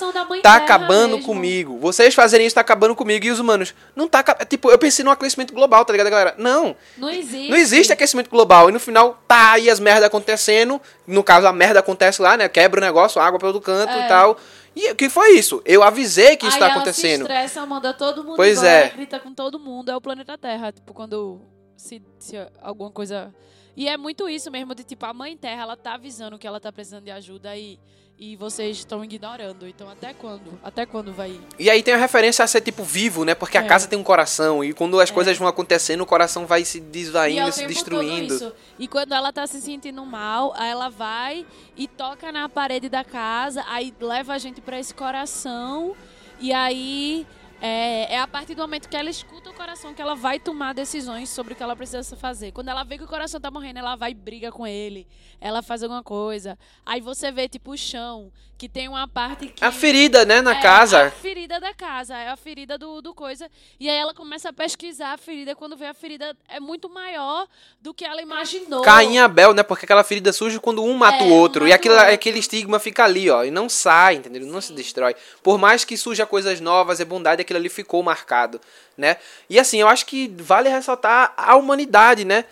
[0.42, 1.26] tá acabando mesmo.
[1.26, 1.78] comigo.
[1.78, 5.10] Vocês fazerem isso tá acabando comigo e os humanos não tá tipo, eu pensei no
[5.10, 6.34] aquecimento global, tá ligado, galera?
[6.38, 6.74] Não.
[6.96, 7.50] Não existe.
[7.50, 8.70] Não existe aquecimento global.
[8.70, 10.80] E no final tá aí as merdas acontecendo.
[11.06, 12.48] No caso, a merda acontece lá, né?
[12.48, 14.06] Quebra o negócio, água pelo canto É.
[14.06, 14.38] e tal.
[14.74, 15.60] E o que foi isso?
[15.66, 17.16] Eu avisei que isso Aí tá ela acontecendo.
[17.26, 18.88] se estressa, manda todo mundo Pois embora, é.
[18.88, 19.90] grita com todo mundo.
[19.90, 21.38] É o planeta Terra, tipo, quando
[21.76, 23.34] se, se alguma coisa...
[23.76, 26.60] E é muito isso mesmo, de tipo, a mãe Terra, ela tá avisando que ela
[26.60, 27.78] tá precisando de ajuda e,
[28.18, 29.66] e vocês estão ignorando.
[29.66, 30.58] Então até quando?
[30.62, 31.40] Até quando vai...
[31.58, 33.34] E aí tem a referência a ser tipo vivo, né?
[33.34, 33.66] Porque a É.
[33.66, 34.62] casa tem um coração.
[34.62, 38.52] E quando as coisas vão acontecendo, o coração vai se é desvaindo, se destruindo.
[38.78, 43.04] E quando ela tá se sentindo mal, aí ela vai e toca na parede da
[43.04, 45.94] casa, aí leva a gente pra esse coração.
[46.38, 47.26] E aí
[47.60, 50.72] é, é a partir do momento que ela escuta o coração que ela vai tomar
[50.74, 52.52] decisões sobre o que ela precisa fazer.
[52.52, 55.06] Quando ela vê que o coração tá morrendo, ela vai e briga com ele.
[55.40, 56.58] Ela faz alguma coisa.
[56.84, 59.64] Aí você vê, tipo, o chão, que tem uma parte que.
[59.64, 61.10] A ferida, né, na é A casa.
[61.10, 63.50] ferida da casa, é a ferida do, do coisa.
[63.78, 65.54] E aí ela começa a pesquisar a ferida.
[65.54, 67.46] Quando vê a ferida é muito maior
[67.80, 68.82] do que ela imaginou.
[68.82, 69.62] Caim e Abel, né?
[69.62, 71.64] Porque aquela ferida surge quando um mata É, o outro.
[71.64, 72.12] um e mata aquilo, o outro.
[72.14, 73.44] aquele estigma fica ali, ó.
[73.44, 74.46] E não sai, entendeu?
[74.46, 75.14] Não se destrói.
[75.42, 78.60] Por mais que surja coisas novas, é bondade, aquilo ali ficou marcado,
[78.96, 79.16] né?
[79.48, 82.44] E assim, eu acho que vale ressaltar a humanidade, né?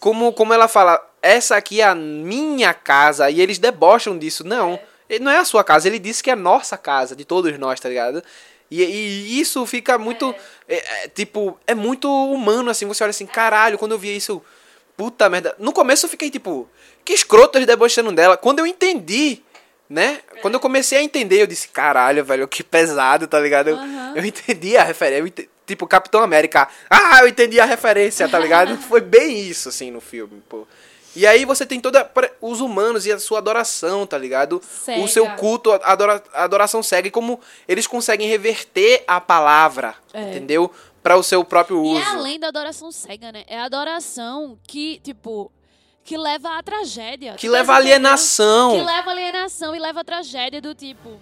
[0.00, 3.30] Como, como ela fala, essa aqui é a minha casa.
[3.30, 4.44] E eles debocham disso.
[4.44, 5.88] Não, ele não é a sua casa.
[5.88, 8.22] Ele disse que é a nossa casa, de todos nós, tá ligado?
[8.70, 10.34] E, e isso fica muito.
[10.68, 12.86] é, é, tipo, é muito humano, assim.
[12.86, 14.42] Você olha assim, caralho, quando eu vi isso.
[14.96, 15.54] puta merda.
[15.58, 16.68] No começo eu fiquei tipo,
[17.04, 18.36] que escroto eles debochando dela.
[18.36, 19.42] Quando eu entendi,
[19.88, 20.20] né?
[20.42, 23.68] Quando eu comecei a entender, eu disse, caralho, velho, que pesado, tá ligado?
[23.70, 23.78] Eu,
[24.16, 25.20] eu entendi a referência.
[25.22, 26.68] eu ente- Tipo, Capitão América.
[26.88, 28.76] Ah, eu entendi a referência, tá ligado?
[28.86, 30.64] Foi bem isso, assim, no filme, pô.
[31.16, 32.08] E aí você tem toda
[32.40, 34.60] os humanos e a sua adoração, tá ligado?
[34.62, 35.00] Cega.
[35.02, 39.94] O seu culto, a adora- a adoração cega e como eles conseguem reverter a palavra,
[40.14, 40.20] É.
[40.30, 40.70] entendeu?
[41.02, 42.00] Para o seu próprio E uso.
[42.00, 43.42] é além da adoração cega, né?
[43.48, 45.50] É a adoração que, tipo,
[46.06, 47.34] que leva à tragédia.
[47.34, 48.70] Que tá leva à alienação.
[48.70, 51.20] Que leva à alienação e leva à tragédia do tipo.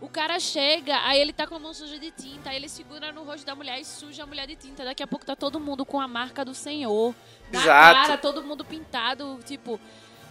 [0.00, 3.12] O cara chega, aí ele tá com a mão suja de tinta, aí ele segura
[3.12, 4.84] no rosto da mulher e suja a mulher de tinta.
[4.84, 7.14] Daqui a pouco tá todo mundo com a marca do Senhor.
[7.52, 8.06] Na Exato.
[8.06, 9.78] cara, todo mundo pintado, tipo.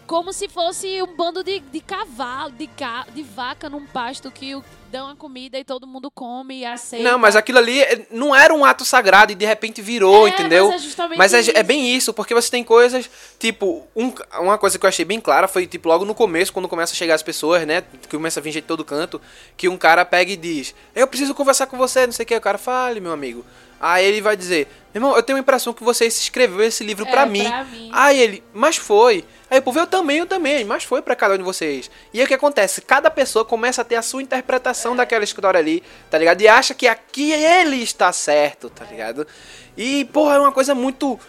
[0.05, 4.53] Como se fosse um bando de, de cavalo, de, ga, de vaca num pasto que
[4.91, 7.09] dão a comida e todo mundo come e aceita.
[7.09, 10.31] Não, mas aquilo ali é- não era um ato sagrado e de repente virou, É,
[10.31, 10.67] entendeu?
[10.67, 14.57] mas é justamente Mas é, é bem isso, porque você tem coisas, tipo, um- uma
[14.57, 17.15] coisa que eu achei bem clara foi, tipo, logo no começo, quando começa a chegar
[17.15, 17.83] as pessoas, né?
[18.07, 19.19] Que começa a vir gente de todo canto,
[19.57, 22.35] que um cara pega e diz, eu preciso conversar com você, não sei o que,
[22.35, 23.43] o cara fale, meu amigo.
[23.85, 27.05] Aí ele vai dizer, meu irmão, eu tenho a impressão que você escreveu esse livro
[27.05, 27.43] É, pra, mim.
[27.69, 27.89] mim.
[27.91, 29.25] Aí ele, mas foi.
[29.51, 31.91] Aí o povo, eu também, eu também, mas foi pra cada um de vocês.
[32.13, 32.81] E aí o que acontece?
[32.81, 36.39] Cada pessoa começa a ter a sua interpretação daquela história ali, tá ligado?
[36.39, 39.27] E acha que aqui ele está certo, tá ligado?
[39.75, 41.19] E, porra, é uma coisa muito.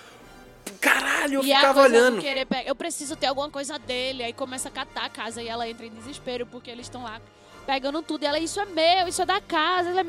[0.81, 2.23] Caralho, eu E a ficava olhando.
[2.65, 4.23] eu preciso ter alguma coisa dele.
[4.23, 7.21] Aí começa a catar a casa e ela entra em desespero porque eles estão lá
[7.67, 8.23] pegando tudo.
[8.23, 9.91] E ela, isso é meu, isso é da casa.
[9.91, 10.05] Ela,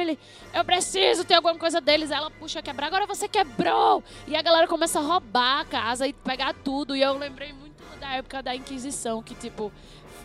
[0.54, 2.12] eu preciso ter alguma coisa deles.
[2.12, 4.04] Ela puxa quebrar, agora você quebrou.
[4.28, 6.96] E a galera começa a roubar a casa e pegar tudo.
[6.96, 9.72] E eu lembrei muito da época da Inquisição, que tipo.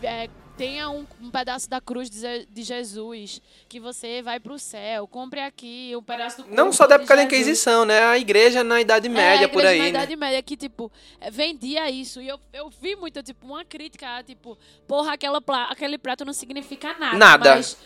[0.03, 0.29] é,
[0.61, 5.07] tenha um, um pedaço da cruz de, de Jesus, que você vai pro céu.
[5.07, 7.23] Compre aqui um pedaço do Não só da época da.
[7.23, 8.03] Inquisição, né?
[8.03, 9.89] A igreja na Idade Média, é, por igreja aí, na né?
[9.89, 12.21] Idade Média que, tipo, é, vendia isso.
[12.21, 14.55] E eu, eu vi muito, tipo, uma crítica, tipo,
[14.87, 17.17] porra, aquela, aquele prato não significa nada.
[17.17, 17.55] Nada.
[17.55, 17.77] Mas,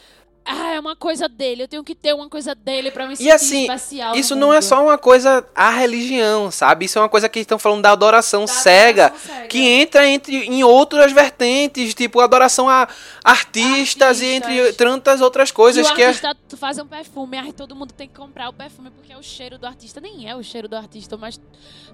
[0.45, 1.63] ah, é uma coisa dele.
[1.63, 4.13] Eu tenho que ter uma coisa dele pra me sentir E assim, especial.
[4.13, 6.85] no isso não é só uma coisa a religião, sabe?
[6.85, 9.47] Isso é uma coisa que estão falando da adoração Da cega, adoração cega.
[9.47, 12.87] que entra entre em outras vertentes, tipo adoração a
[13.23, 14.75] artistas, e entre Artistas.
[14.77, 18.07] tantas outras E coisas o que é artista faz um perfume, aí todo mundo tem
[18.07, 19.99] que comprar o perfume porque é o cheiro do artista.
[19.99, 21.39] Nem é o cheiro do artista, mas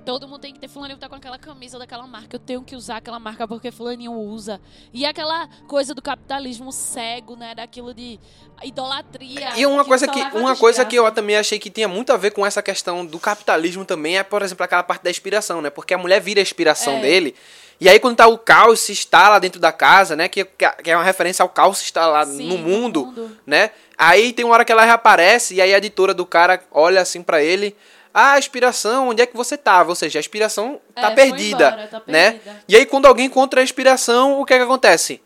[0.06, 2.36] todo mundo tem que ter fulaninho tá com aquela camisa daquela marca.
[2.36, 4.60] Eu tenho que usar aquela marca porque fulaninho usa.
[4.94, 7.56] E aquela coisa do capitalismo cego, né?
[7.56, 8.20] Daquilo de
[8.64, 9.50] idolatria.
[9.56, 12.18] E uma que coisa que uma coisa que eu também achei que tinha muito a
[12.18, 15.70] ver com essa questão do capitalismo também é, por exemplo, aquela parte da inspiração, né?
[15.70, 17.02] Porque a mulher vira a inspiração É.
[17.02, 17.36] dele.
[17.80, 20.28] E aí quando tá o caos se instala dentro da casa, né?
[20.28, 23.38] Que, que é uma referência ao caos se instalar Sim, no no mundo, mundo.
[23.46, 23.72] né?
[23.98, 27.24] Aí tem uma hora que ela reaparece e aí a editora do cara olha assim
[27.24, 27.76] pra ele,
[28.14, 29.90] ah, inspiração, onde é que você tava?
[29.90, 32.32] Ou seja, a inspiração tá É, perdida, embora, tá né?
[32.34, 32.64] perdida.
[32.68, 35.20] E aí quando alguém encontra a inspiração, o que é que acontece?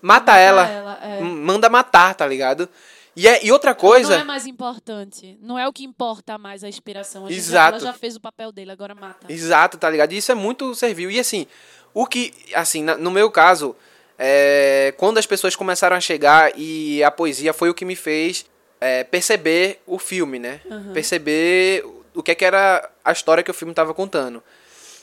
[0.00, 1.20] Mata, Mata ela, ela, é.
[1.20, 2.68] manda matar, tá ligado?
[3.16, 5.36] E, é, e outra coisa, Não é mais importante.
[5.42, 7.26] Não é o que importa mais a inspiração.
[7.26, 7.76] A gente já- Exato.
[7.84, 9.26] ela já fez o papel dele, agora mata.
[9.32, 10.12] Exato, tá ligado?
[10.12, 11.10] E isso é muito servil.
[11.10, 11.46] E assim,
[11.92, 13.74] o que, assim, no meu caso,
[14.16, 18.46] é, quando as pessoas começaram a chegar e a poesia foi o que me fez
[18.80, 20.60] é, perceber o filme, né?
[20.94, 21.84] Perceber
[22.14, 24.42] o que, é que era a história que o filme tava contando.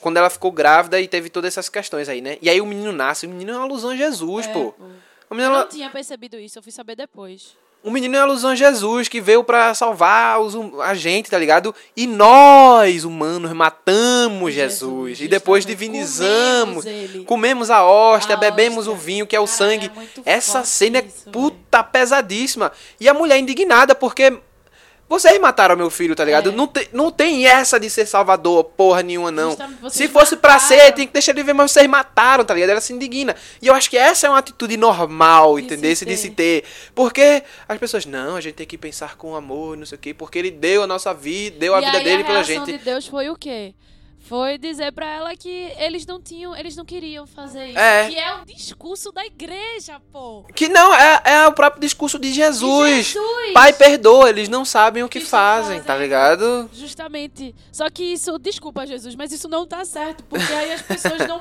[0.06, 2.38] Quando ela ficou grávida e teve todas essas questões aí, né?
[2.40, 4.72] E aí o menino nasce, o menino é uma alusão a Jesus, É, pô.
[4.74, 4.84] pô.
[4.84, 7.58] O Eu menino, não tinha percebido isso, eu fui saber depois.
[7.84, 11.40] o menino é alusão a Jesus, que veio pra salvar os hum- a gente, tá
[11.40, 11.74] ligado?
[11.98, 15.10] E nós, humanos, matamos Jesus.
[15.18, 16.84] Jesus, e depois divinizamos.
[16.86, 17.26] Comemos.
[17.26, 18.94] Comemos a hóstia, A bebemos hóstia.
[18.94, 19.92] o vinho, que é o Cara, sangue.
[20.26, 22.72] é Essa cena é isso, puta pesadíssima.
[23.00, 24.38] E a mulher indignada, porque.
[25.08, 26.50] Vocês mataram meu filho, tá ligado?
[26.50, 26.52] É.
[26.52, 29.56] Não, tem, não tem essa de ser salvador, porra nenhuma, não.
[29.90, 30.68] Se fosse pra mataram.
[30.80, 32.72] ser, tem que deixar ele ver, mas vocês mataram, tá ligado?
[32.72, 33.36] Ela se indigna.
[33.62, 35.96] E eu acho que essa é uma atitude normal, De entendeu?
[35.96, 36.64] se De se ter.
[36.96, 40.14] Porque as pessoas, não, a gente tem que pensar com amor, não sei o quê,
[40.14, 42.66] porque ele deu a nossa vida, deu a e vida aí, dele a pela gente.
[42.66, 43.76] de Deus foi o quê?
[44.28, 47.78] Foi dizer pra ela que eles não tinham, eles não queriam fazer isso.
[47.78, 48.10] É.
[48.10, 50.44] Que é o discurso da igreja, pô.
[50.56, 52.90] Que não, é, é o próprio discurso de Jesus.
[52.90, 53.54] De Jesus.
[53.54, 55.84] Pai perdoa, eles não sabem o que, Que fazem, fazem.
[55.84, 56.68] tá ligado?
[56.74, 57.54] Justamente.
[57.72, 60.24] Só que isso, desculpa, Jesus, mas isso não tá certo.
[60.24, 61.40] Porque aí as pessoas não,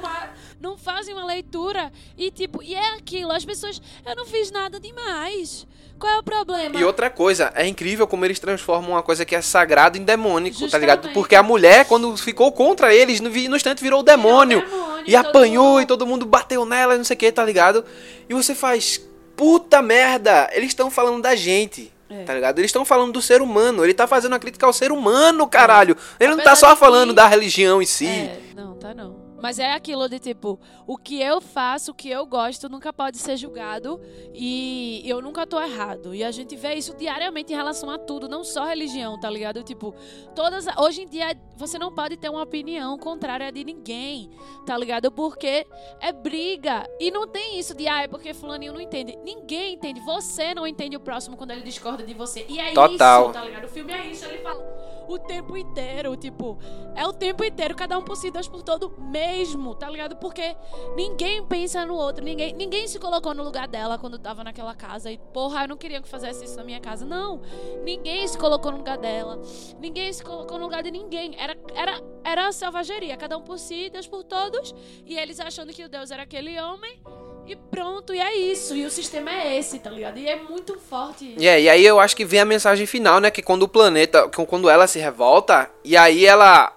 [0.65, 1.93] não fazem uma leitura.
[2.19, 3.81] E tipo, e é aquilo, as pessoas.
[4.05, 5.67] Eu não fiz nada demais.
[5.99, 6.79] Qual é o problema?
[6.79, 10.57] E outra coisa, é incrível como eles transformam uma coisa que é sagrada em demônico,
[10.57, 10.81] tá Justamente.
[10.81, 11.13] ligado?
[11.15, 14.61] Porque a mulher, quando ficou contra eles, no, no instante virou o demônio.
[14.61, 17.45] demônio, e apanhou mundo- e todo mundo bateu nela e não sei o que, tá
[17.45, 17.85] ligado?
[18.29, 19.01] E você faz,
[19.37, 21.93] puta merda, eles estão falando da gente.
[22.11, 22.25] É.
[22.25, 22.59] Tá ligado?
[22.59, 23.83] Eles estão falando do ser humano.
[23.85, 25.97] Ele tá fazendo uma crítica ao ser humano, caralho.
[26.21, 28.07] Ele não tá Apesar só falando que- da religião em si.
[28.07, 29.14] É, não, tá não.
[29.45, 33.19] Mas é aquilo de tipo, o que eu faço, o que eu gosto, nunca pode
[33.19, 34.01] ser julgado
[34.33, 36.15] e eu nunca tô errado.
[36.15, 39.63] E a gente vê isso diariamente em relação a tudo, não só religião, tá ligado?
[39.63, 39.95] Tipo,
[40.35, 40.65] todas.
[40.79, 44.31] Hoje em dia você não pode ter uma opinião contrária de ninguém,
[44.65, 45.13] tá ligado?
[45.13, 45.67] Porque
[46.01, 46.89] é briga.
[46.99, 49.15] E não tem isso de, ah, é porque fulaninho não entende.
[49.23, 50.01] Ninguém entende.
[50.01, 52.47] Você não entende o próximo quando ele discorda de você.
[52.49, 53.25] E é Total.
[53.25, 53.65] isso, tá ligado?
[53.65, 56.59] O filme é isso, ele fala o tempo inteiro, tipo,
[56.95, 58.91] é o tempo inteiro, cada um por si, Deus por todo
[59.35, 60.17] mesmo, tá ligado?
[60.17, 60.57] Porque
[60.95, 65.11] ninguém pensa no outro, ninguém, ninguém se colocou no lugar dela quando tava naquela casa
[65.11, 67.05] e, porra, eu não queria que fizesse isso na minha casa.
[67.05, 67.43] Não,
[67.83, 69.41] ninguém se colocou no lugar dela,
[69.81, 71.35] ninguém se colocou no lugar de ninguém.
[71.39, 75.83] Era, era, era selvageria, cada um por si, Deus por todos, e eles achando que
[75.83, 77.01] o Deus era aquele homem.
[77.47, 78.75] E pronto, e é isso.
[78.75, 80.19] E o sistema é esse, tá ligado?
[80.19, 81.35] E é muito forte.
[81.39, 83.31] É, e aí eu acho que vem a mensagem final, né?
[83.31, 86.73] Que quando o planeta, quando ela se revolta, e aí ela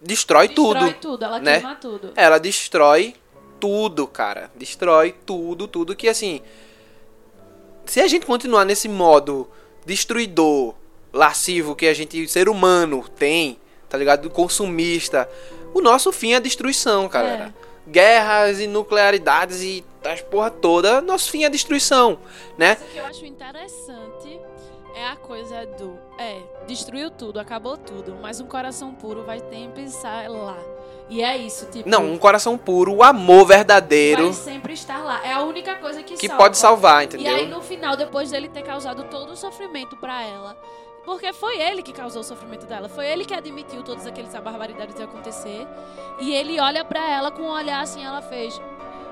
[0.00, 0.80] destrói, tudo.
[0.80, 1.54] Destrói tudo, ela né?
[1.54, 2.12] queima tudo.
[2.16, 3.14] Ela destrói
[3.58, 4.50] tudo, cara.
[4.54, 6.40] Destrói tudo, tudo que assim.
[7.86, 9.48] Se a gente continuar nesse modo
[9.84, 10.74] destruidor,
[11.12, 13.58] lascivo que a gente, ser humano, tem,
[13.88, 14.30] tá ligado?
[14.30, 15.28] Consumista,
[15.74, 17.54] o nosso fim é a destruição, galera.
[17.86, 22.18] Guerras e nuclearidades e as porra toda, nosso fim é a destruição,
[22.56, 22.76] né?
[22.78, 24.40] Mas o que eu acho interessante
[24.94, 25.98] é a coisa do.
[26.22, 30.58] É, destruiu tudo, acabou tudo, mas um coração puro vai sempre estar lá.
[31.08, 31.88] E é isso, tipo.
[31.88, 34.24] Não, um coração puro, o amor verdadeiro.
[34.24, 35.24] Vai sempre estar lá.
[35.26, 36.42] É a única coisa que, Que salva.
[36.44, 37.34] pode salvar, E entendeu?
[37.34, 40.56] aí no final, depois dele ter causado todo o sofrimento pra ela.
[41.06, 42.86] Porque foi ele que causou o sofrimento dela.
[42.88, 45.66] Foi ele que admitiu todas aquelas barbaridades de acontecer.
[46.20, 48.60] E ele olha pra ela com um olhar assim, ela fez.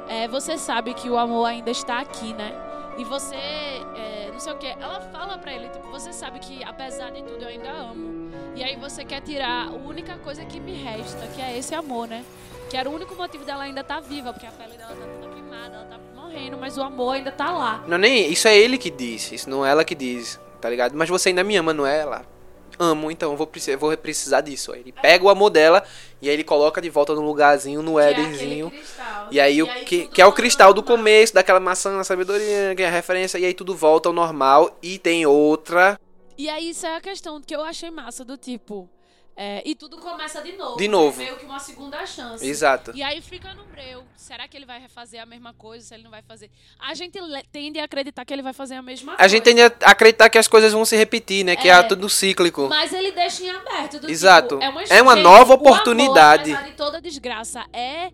[0.06, 2.54] É, você sabe que o amor ainda está aqui, né?
[2.98, 6.62] E você, é, não sei o que, ela fala pra ele, tipo, você sabe que
[6.62, 8.30] apesar de tudo eu ainda amo.
[8.54, 12.06] E aí você quer tirar a única coisa que me resta, que é esse amor,
[12.06, 12.24] né?
[12.70, 15.34] Que era o único motivo dela ainda estar viva, porque a pele dela tá toda
[15.34, 17.82] queimada, ela tá morrendo, mas o amor ainda tá lá.
[17.88, 20.96] Não, nem isso é ele que diz, isso não é ela que diz, tá ligado?
[20.96, 22.24] Mas você ainda me ama, não é ela?
[22.78, 24.72] Amo, então eu vou, precis- eu vou precisar disso.
[24.72, 25.82] Aí ele pega o amor dela
[26.22, 28.12] e aí ele coloca de volta no lugarzinho, no Que é.
[29.32, 32.82] E aí, o que, que é o cristal do começo, daquela maçã na sabedoria, que
[32.82, 34.76] é a referência, e aí tudo volta ao normal.
[34.82, 35.98] E tem outra.
[36.36, 38.88] E aí isso é a questão que eu achei massa, do tipo...
[39.40, 40.76] é, e tudo começa de novo.
[40.76, 41.16] De novo.
[41.16, 42.44] Meio que uma segunda chance.
[42.44, 42.90] Exato.
[42.92, 44.02] E aí fica no breu.
[44.16, 45.86] Será que ele vai refazer a mesma coisa?
[45.86, 46.50] Se ele não vai fazer?
[46.76, 47.16] A gente
[47.52, 49.24] tende a acreditar que ele vai fazer a mesma coisa.
[49.24, 51.54] A gente tende a acreditar que as coisas vão se repetir, né?
[51.54, 51.82] Que é, É.
[51.84, 52.66] tudo cíclico.
[52.68, 54.00] Mas ele deixa em aberto.
[54.00, 54.58] Do Exato.
[54.58, 56.52] Tipo, é, uma, É uma nova amor, oportunidade.
[56.64, 58.10] de toda desgraça, é,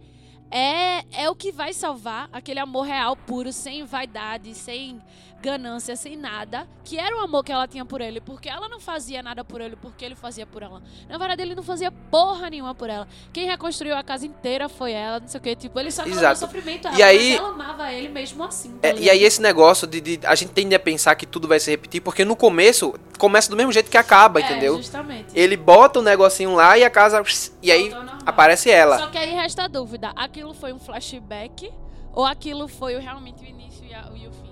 [0.51, 5.01] é, é o que vai salvar aquele amor real, puro, sem vaidade, sem
[5.45, 6.67] ganância, sem nada.
[6.83, 8.21] Que era o amor que ela tinha por ele.
[8.21, 10.83] Porque ela não fazia nada por ele, porque ele fazia por ela.
[11.09, 13.07] Na verdade, ele não fazia porra nenhuma por ela.
[13.33, 15.55] Quem reconstruiu a casa inteira foi ela, não sei o que.
[15.55, 16.39] Tipo, ele só causou Exato.
[16.41, 18.77] sofrimento a E ela, aí- ela amava ele mesmo assim.
[18.79, 21.47] tá É, e aí esse negócio de, de- A gente tende a pensar que tudo
[21.47, 24.77] vai se repetir, porque no começo começa do mesmo jeito que acaba, É, entendeu?
[24.79, 25.27] justamente.
[25.35, 27.23] Ele bota o negocinho lá e a casa.
[27.63, 27.93] E aí
[28.25, 28.99] aparece ela.
[28.99, 31.71] Só que aí resta a dúvida: aquilo foi um flashback
[32.13, 34.44] ou aquilo foi realmente o início e, a- e o?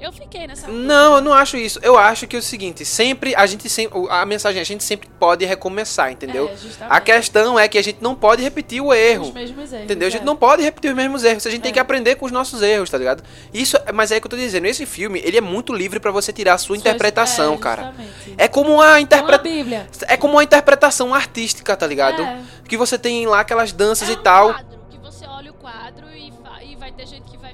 [0.00, 0.68] Eu fiquei nessa.
[0.68, 1.78] Não, eu não acho isso.
[1.82, 5.08] Eu acho que é o seguinte, sempre a gente sempre a mensagem a gente sempre
[5.18, 6.48] pode recomeçar, entendeu?
[6.80, 9.24] É, a questão é que a gente não pode repetir o erro.
[9.28, 9.84] Os mesmos erros.
[9.84, 10.06] Entendeu?
[10.08, 10.24] A gente é.
[10.24, 11.46] não pode repetir os mesmos erros.
[11.46, 11.72] A gente tem É.
[11.72, 13.22] que aprender com os nossos erros, tá ligado?
[13.52, 16.32] Isso, mas é que eu tô dizendo, esse filme, ele é muito livre pra você
[16.32, 17.94] tirar a sua Suas- interpretação, é, cara.
[18.36, 20.06] É como a interpretação.
[20.08, 22.22] É como uma interpretação artística, tá ligado?
[22.22, 22.40] É.
[22.68, 24.52] Que você tem lá aquelas danças É e um tal.
[24.54, 24.77] quadro,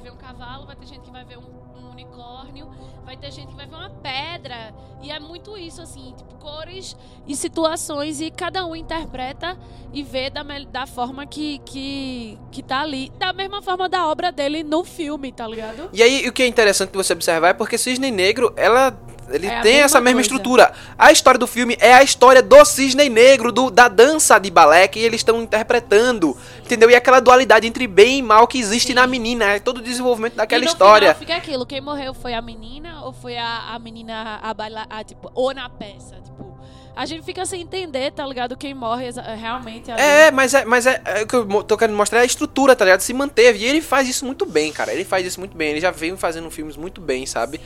[0.05, 2.69] ver um cavalo, vai ter gente que vai ver um, um unicórnio,
[3.05, 4.75] vai ter gente que vai ver uma pedra.
[5.03, 6.95] E é muito isso, assim, tipo, cores
[7.27, 9.59] e situações, e cada um interpreta
[9.93, 13.11] e vê da, da forma que, que, que tá ali.
[13.19, 15.89] Da mesma forma da obra dele no filme, tá ligado?
[15.93, 18.97] E aí, o que é interessante você observar é porque Cisne Negro, ela.
[19.31, 20.27] Ele É tem mesma essa mesma coisa.
[20.27, 20.73] estrutura.
[20.99, 24.87] A história do filme é a história do Cisne Negro, do, da dança de balé
[24.89, 26.37] que eles estão interpretando.
[26.63, 26.91] Entendeu?
[26.91, 28.95] E aquela dualidade entre bem e mal que existe Sim.
[28.95, 29.45] na menina.
[29.53, 31.15] É todo o desenvolvimento daquela história.
[31.15, 34.87] Final fica aquilo, quem morreu foi a menina ou foi a, a menina a bailar,
[34.91, 36.55] a, tipo, ou na peça, tipo,
[36.97, 38.57] a gente fica sem entender, tá ligado?
[38.57, 40.01] Quem morre exa- realmente ali.
[40.01, 42.77] É, mas é, mas é, é o que eu tô querendo mostrar é a estrutura,
[42.77, 43.01] tá ligado?
[43.01, 43.59] Se manteve.
[43.59, 44.93] E ele faz isso muito bem, cara.
[44.93, 45.71] Ele faz isso muito bem.
[45.73, 47.61] Ele já veio fazendo filmes muito bem, sabe?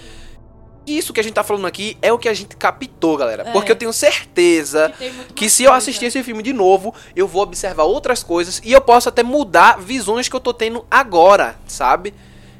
[0.97, 3.45] Isso que a gente tá falando aqui é o que a gente captou, galera.
[3.49, 3.53] É.
[3.53, 7.43] Porque eu tenho certeza Que que se eu assistir esse filme de novo, eu vou
[7.43, 12.15] observar outras coisas e eu posso até mudar visões que eu tô tendo agora, sabe?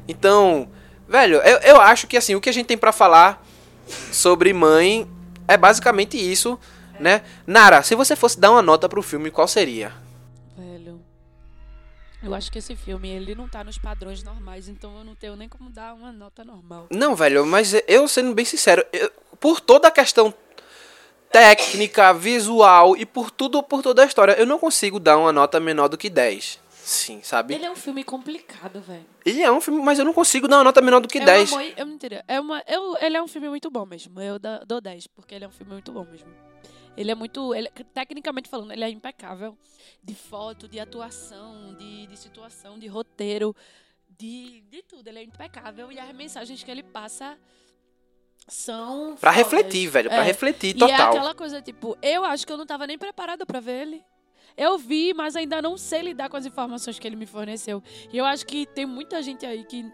[0.07, 0.67] Então,
[1.07, 3.45] velho, eu, eu acho que assim, o que a gente tem pra falar
[4.11, 5.07] sobre mãe
[5.47, 6.59] é basicamente isso,
[6.99, 7.21] né?
[7.45, 9.91] Nara, se você fosse dar uma nota pro filme, qual seria?
[12.21, 15.35] Eu acho que esse filme, ele não tá nos padrões normais, então eu não tenho
[15.35, 16.87] nem como dar uma nota normal.
[16.91, 19.09] Não, velho, mas eu sendo bem sincero, eu-
[19.39, 20.33] por toda a questão
[21.31, 25.59] técnica, visual e por tudo, por toda a história, eu não consigo dar uma nota
[25.59, 26.59] menor do que 10.
[26.71, 27.53] Sim, sabe?
[27.53, 29.05] Ele é um filme complicado, velho.
[29.23, 31.25] Ele é um filme, mas eu não consigo dar uma nota menor do que é
[31.25, 31.51] 10.
[31.51, 32.19] Um amor, eu não entendi.
[32.27, 34.19] É uma, eu, ele é um filme muito bom mesmo.
[34.19, 36.27] Eu dou 10, porque ele é um filme muito bom mesmo.
[36.99, 37.55] Ele é muito.
[37.55, 39.57] Ele, tecnicamente falando, ele é impecável.
[40.03, 43.55] De foto, de atuação, de, de situação, de roteiro,
[44.17, 45.07] de, de tudo.
[45.07, 45.91] Ele é impecável.
[45.91, 47.37] E as mensagens que ele passa
[48.47, 49.15] são.
[49.19, 49.35] Pra fodas.
[49.51, 50.23] refletir, velho, pra É.
[50.23, 51.09] refletir E é total.
[51.09, 54.03] aquela coisa, tipo, eu acho que eu não tava nem preparada pra ver ele.
[54.57, 57.81] Eu vi, mas ainda não sei lidar com as informações que ele me forneceu.
[58.11, 59.89] E eu acho que tem muita gente aí que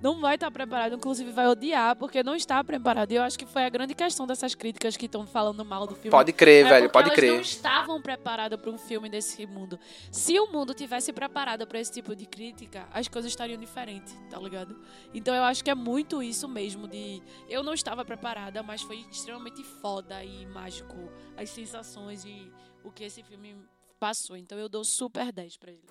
[0.00, 3.10] não vai estar preparado, inclusive vai odiar, porque não está preparado.
[3.12, 5.94] E eu acho que foi a grande questão dessas críticas que estão falando mal do
[5.94, 6.10] filme.
[6.10, 7.32] Pode crer, É velho, pode elas crer.
[7.34, 9.78] não estavam preparadas para um filme desse mundo.
[10.10, 14.38] Se o mundo tivesse preparado para esse tipo de crítica, as coisas estariam diferentes, tá
[14.38, 14.78] ligado?
[15.12, 19.04] Então eu acho que é muito isso mesmo de eu não estava preparada, mas foi
[19.10, 22.50] extremamente foda e mágico as sensações e
[22.84, 23.56] o que esse filme
[23.98, 24.36] passou.
[24.36, 25.82] Então eu dou super 10 pra ele.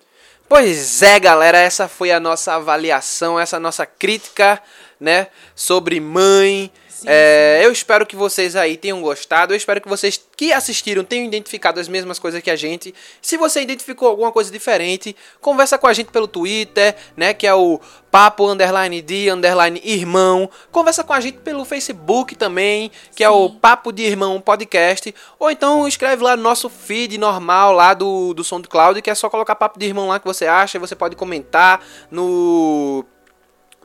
[0.48, 4.60] Pois é, galera, essa foi a nossa avaliação, essa nossa crítica,
[4.98, 6.72] né, sobre Mãe.
[7.06, 9.52] É, eu espero que vocês aí tenham gostado.
[9.52, 12.94] Eu espero que vocês que assistiram tenham identificado as mesmas coisas que a gente.
[13.20, 17.54] Se você identificou alguma coisa diferente, conversa com a gente pelo Twitter, né, que é
[17.54, 17.80] o
[18.10, 20.50] papo underline de underline irmão.
[20.70, 25.14] Conversa com a gente pelo Facebook também, que é o papo de irmão podcast.
[25.38, 29.28] Ou então escreve lá no nosso feed normal lá do, do SoundCloud, que é só
[29.28, 30.78] colocar papo de irmão lá que você acha.
[30.78, 31.80] e Você pode comentar
[32.10, 33.04] no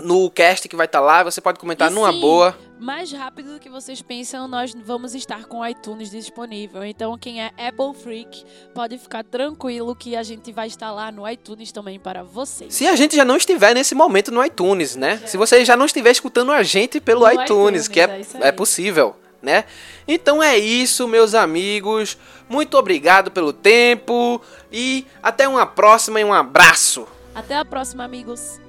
[0.04, 2.58] no cast que vai estar lá, você pode comentar E numa sim, boa.
[2.80, 6.84] Mais rápido do que vocês pensam, nós vamos estar com o iTunes disponível.
[6.84, 8.44] Então, quem é Apple Freak
[8.74, 12.74] pode ficar tranquilo que a gente vai estar lá no iTunes também para vocês.
[12.74, 15.22] Se a gente já não estiver nesse momento no iTunes, né?
[15.26, 18.52] Se você já não estiver escutando a gente pelo iTunes, iTunes, que é, é é
[18.52, 19.64] possível, né?
[20.08, 22.18] Então é isso, meus amigos.
[22.50, 24.42] Muito obrigado pelo tempo
[24.72, 27.08] e até uma próxima e um abraço.
[27.34, 28.60] Até a próxima, amigos.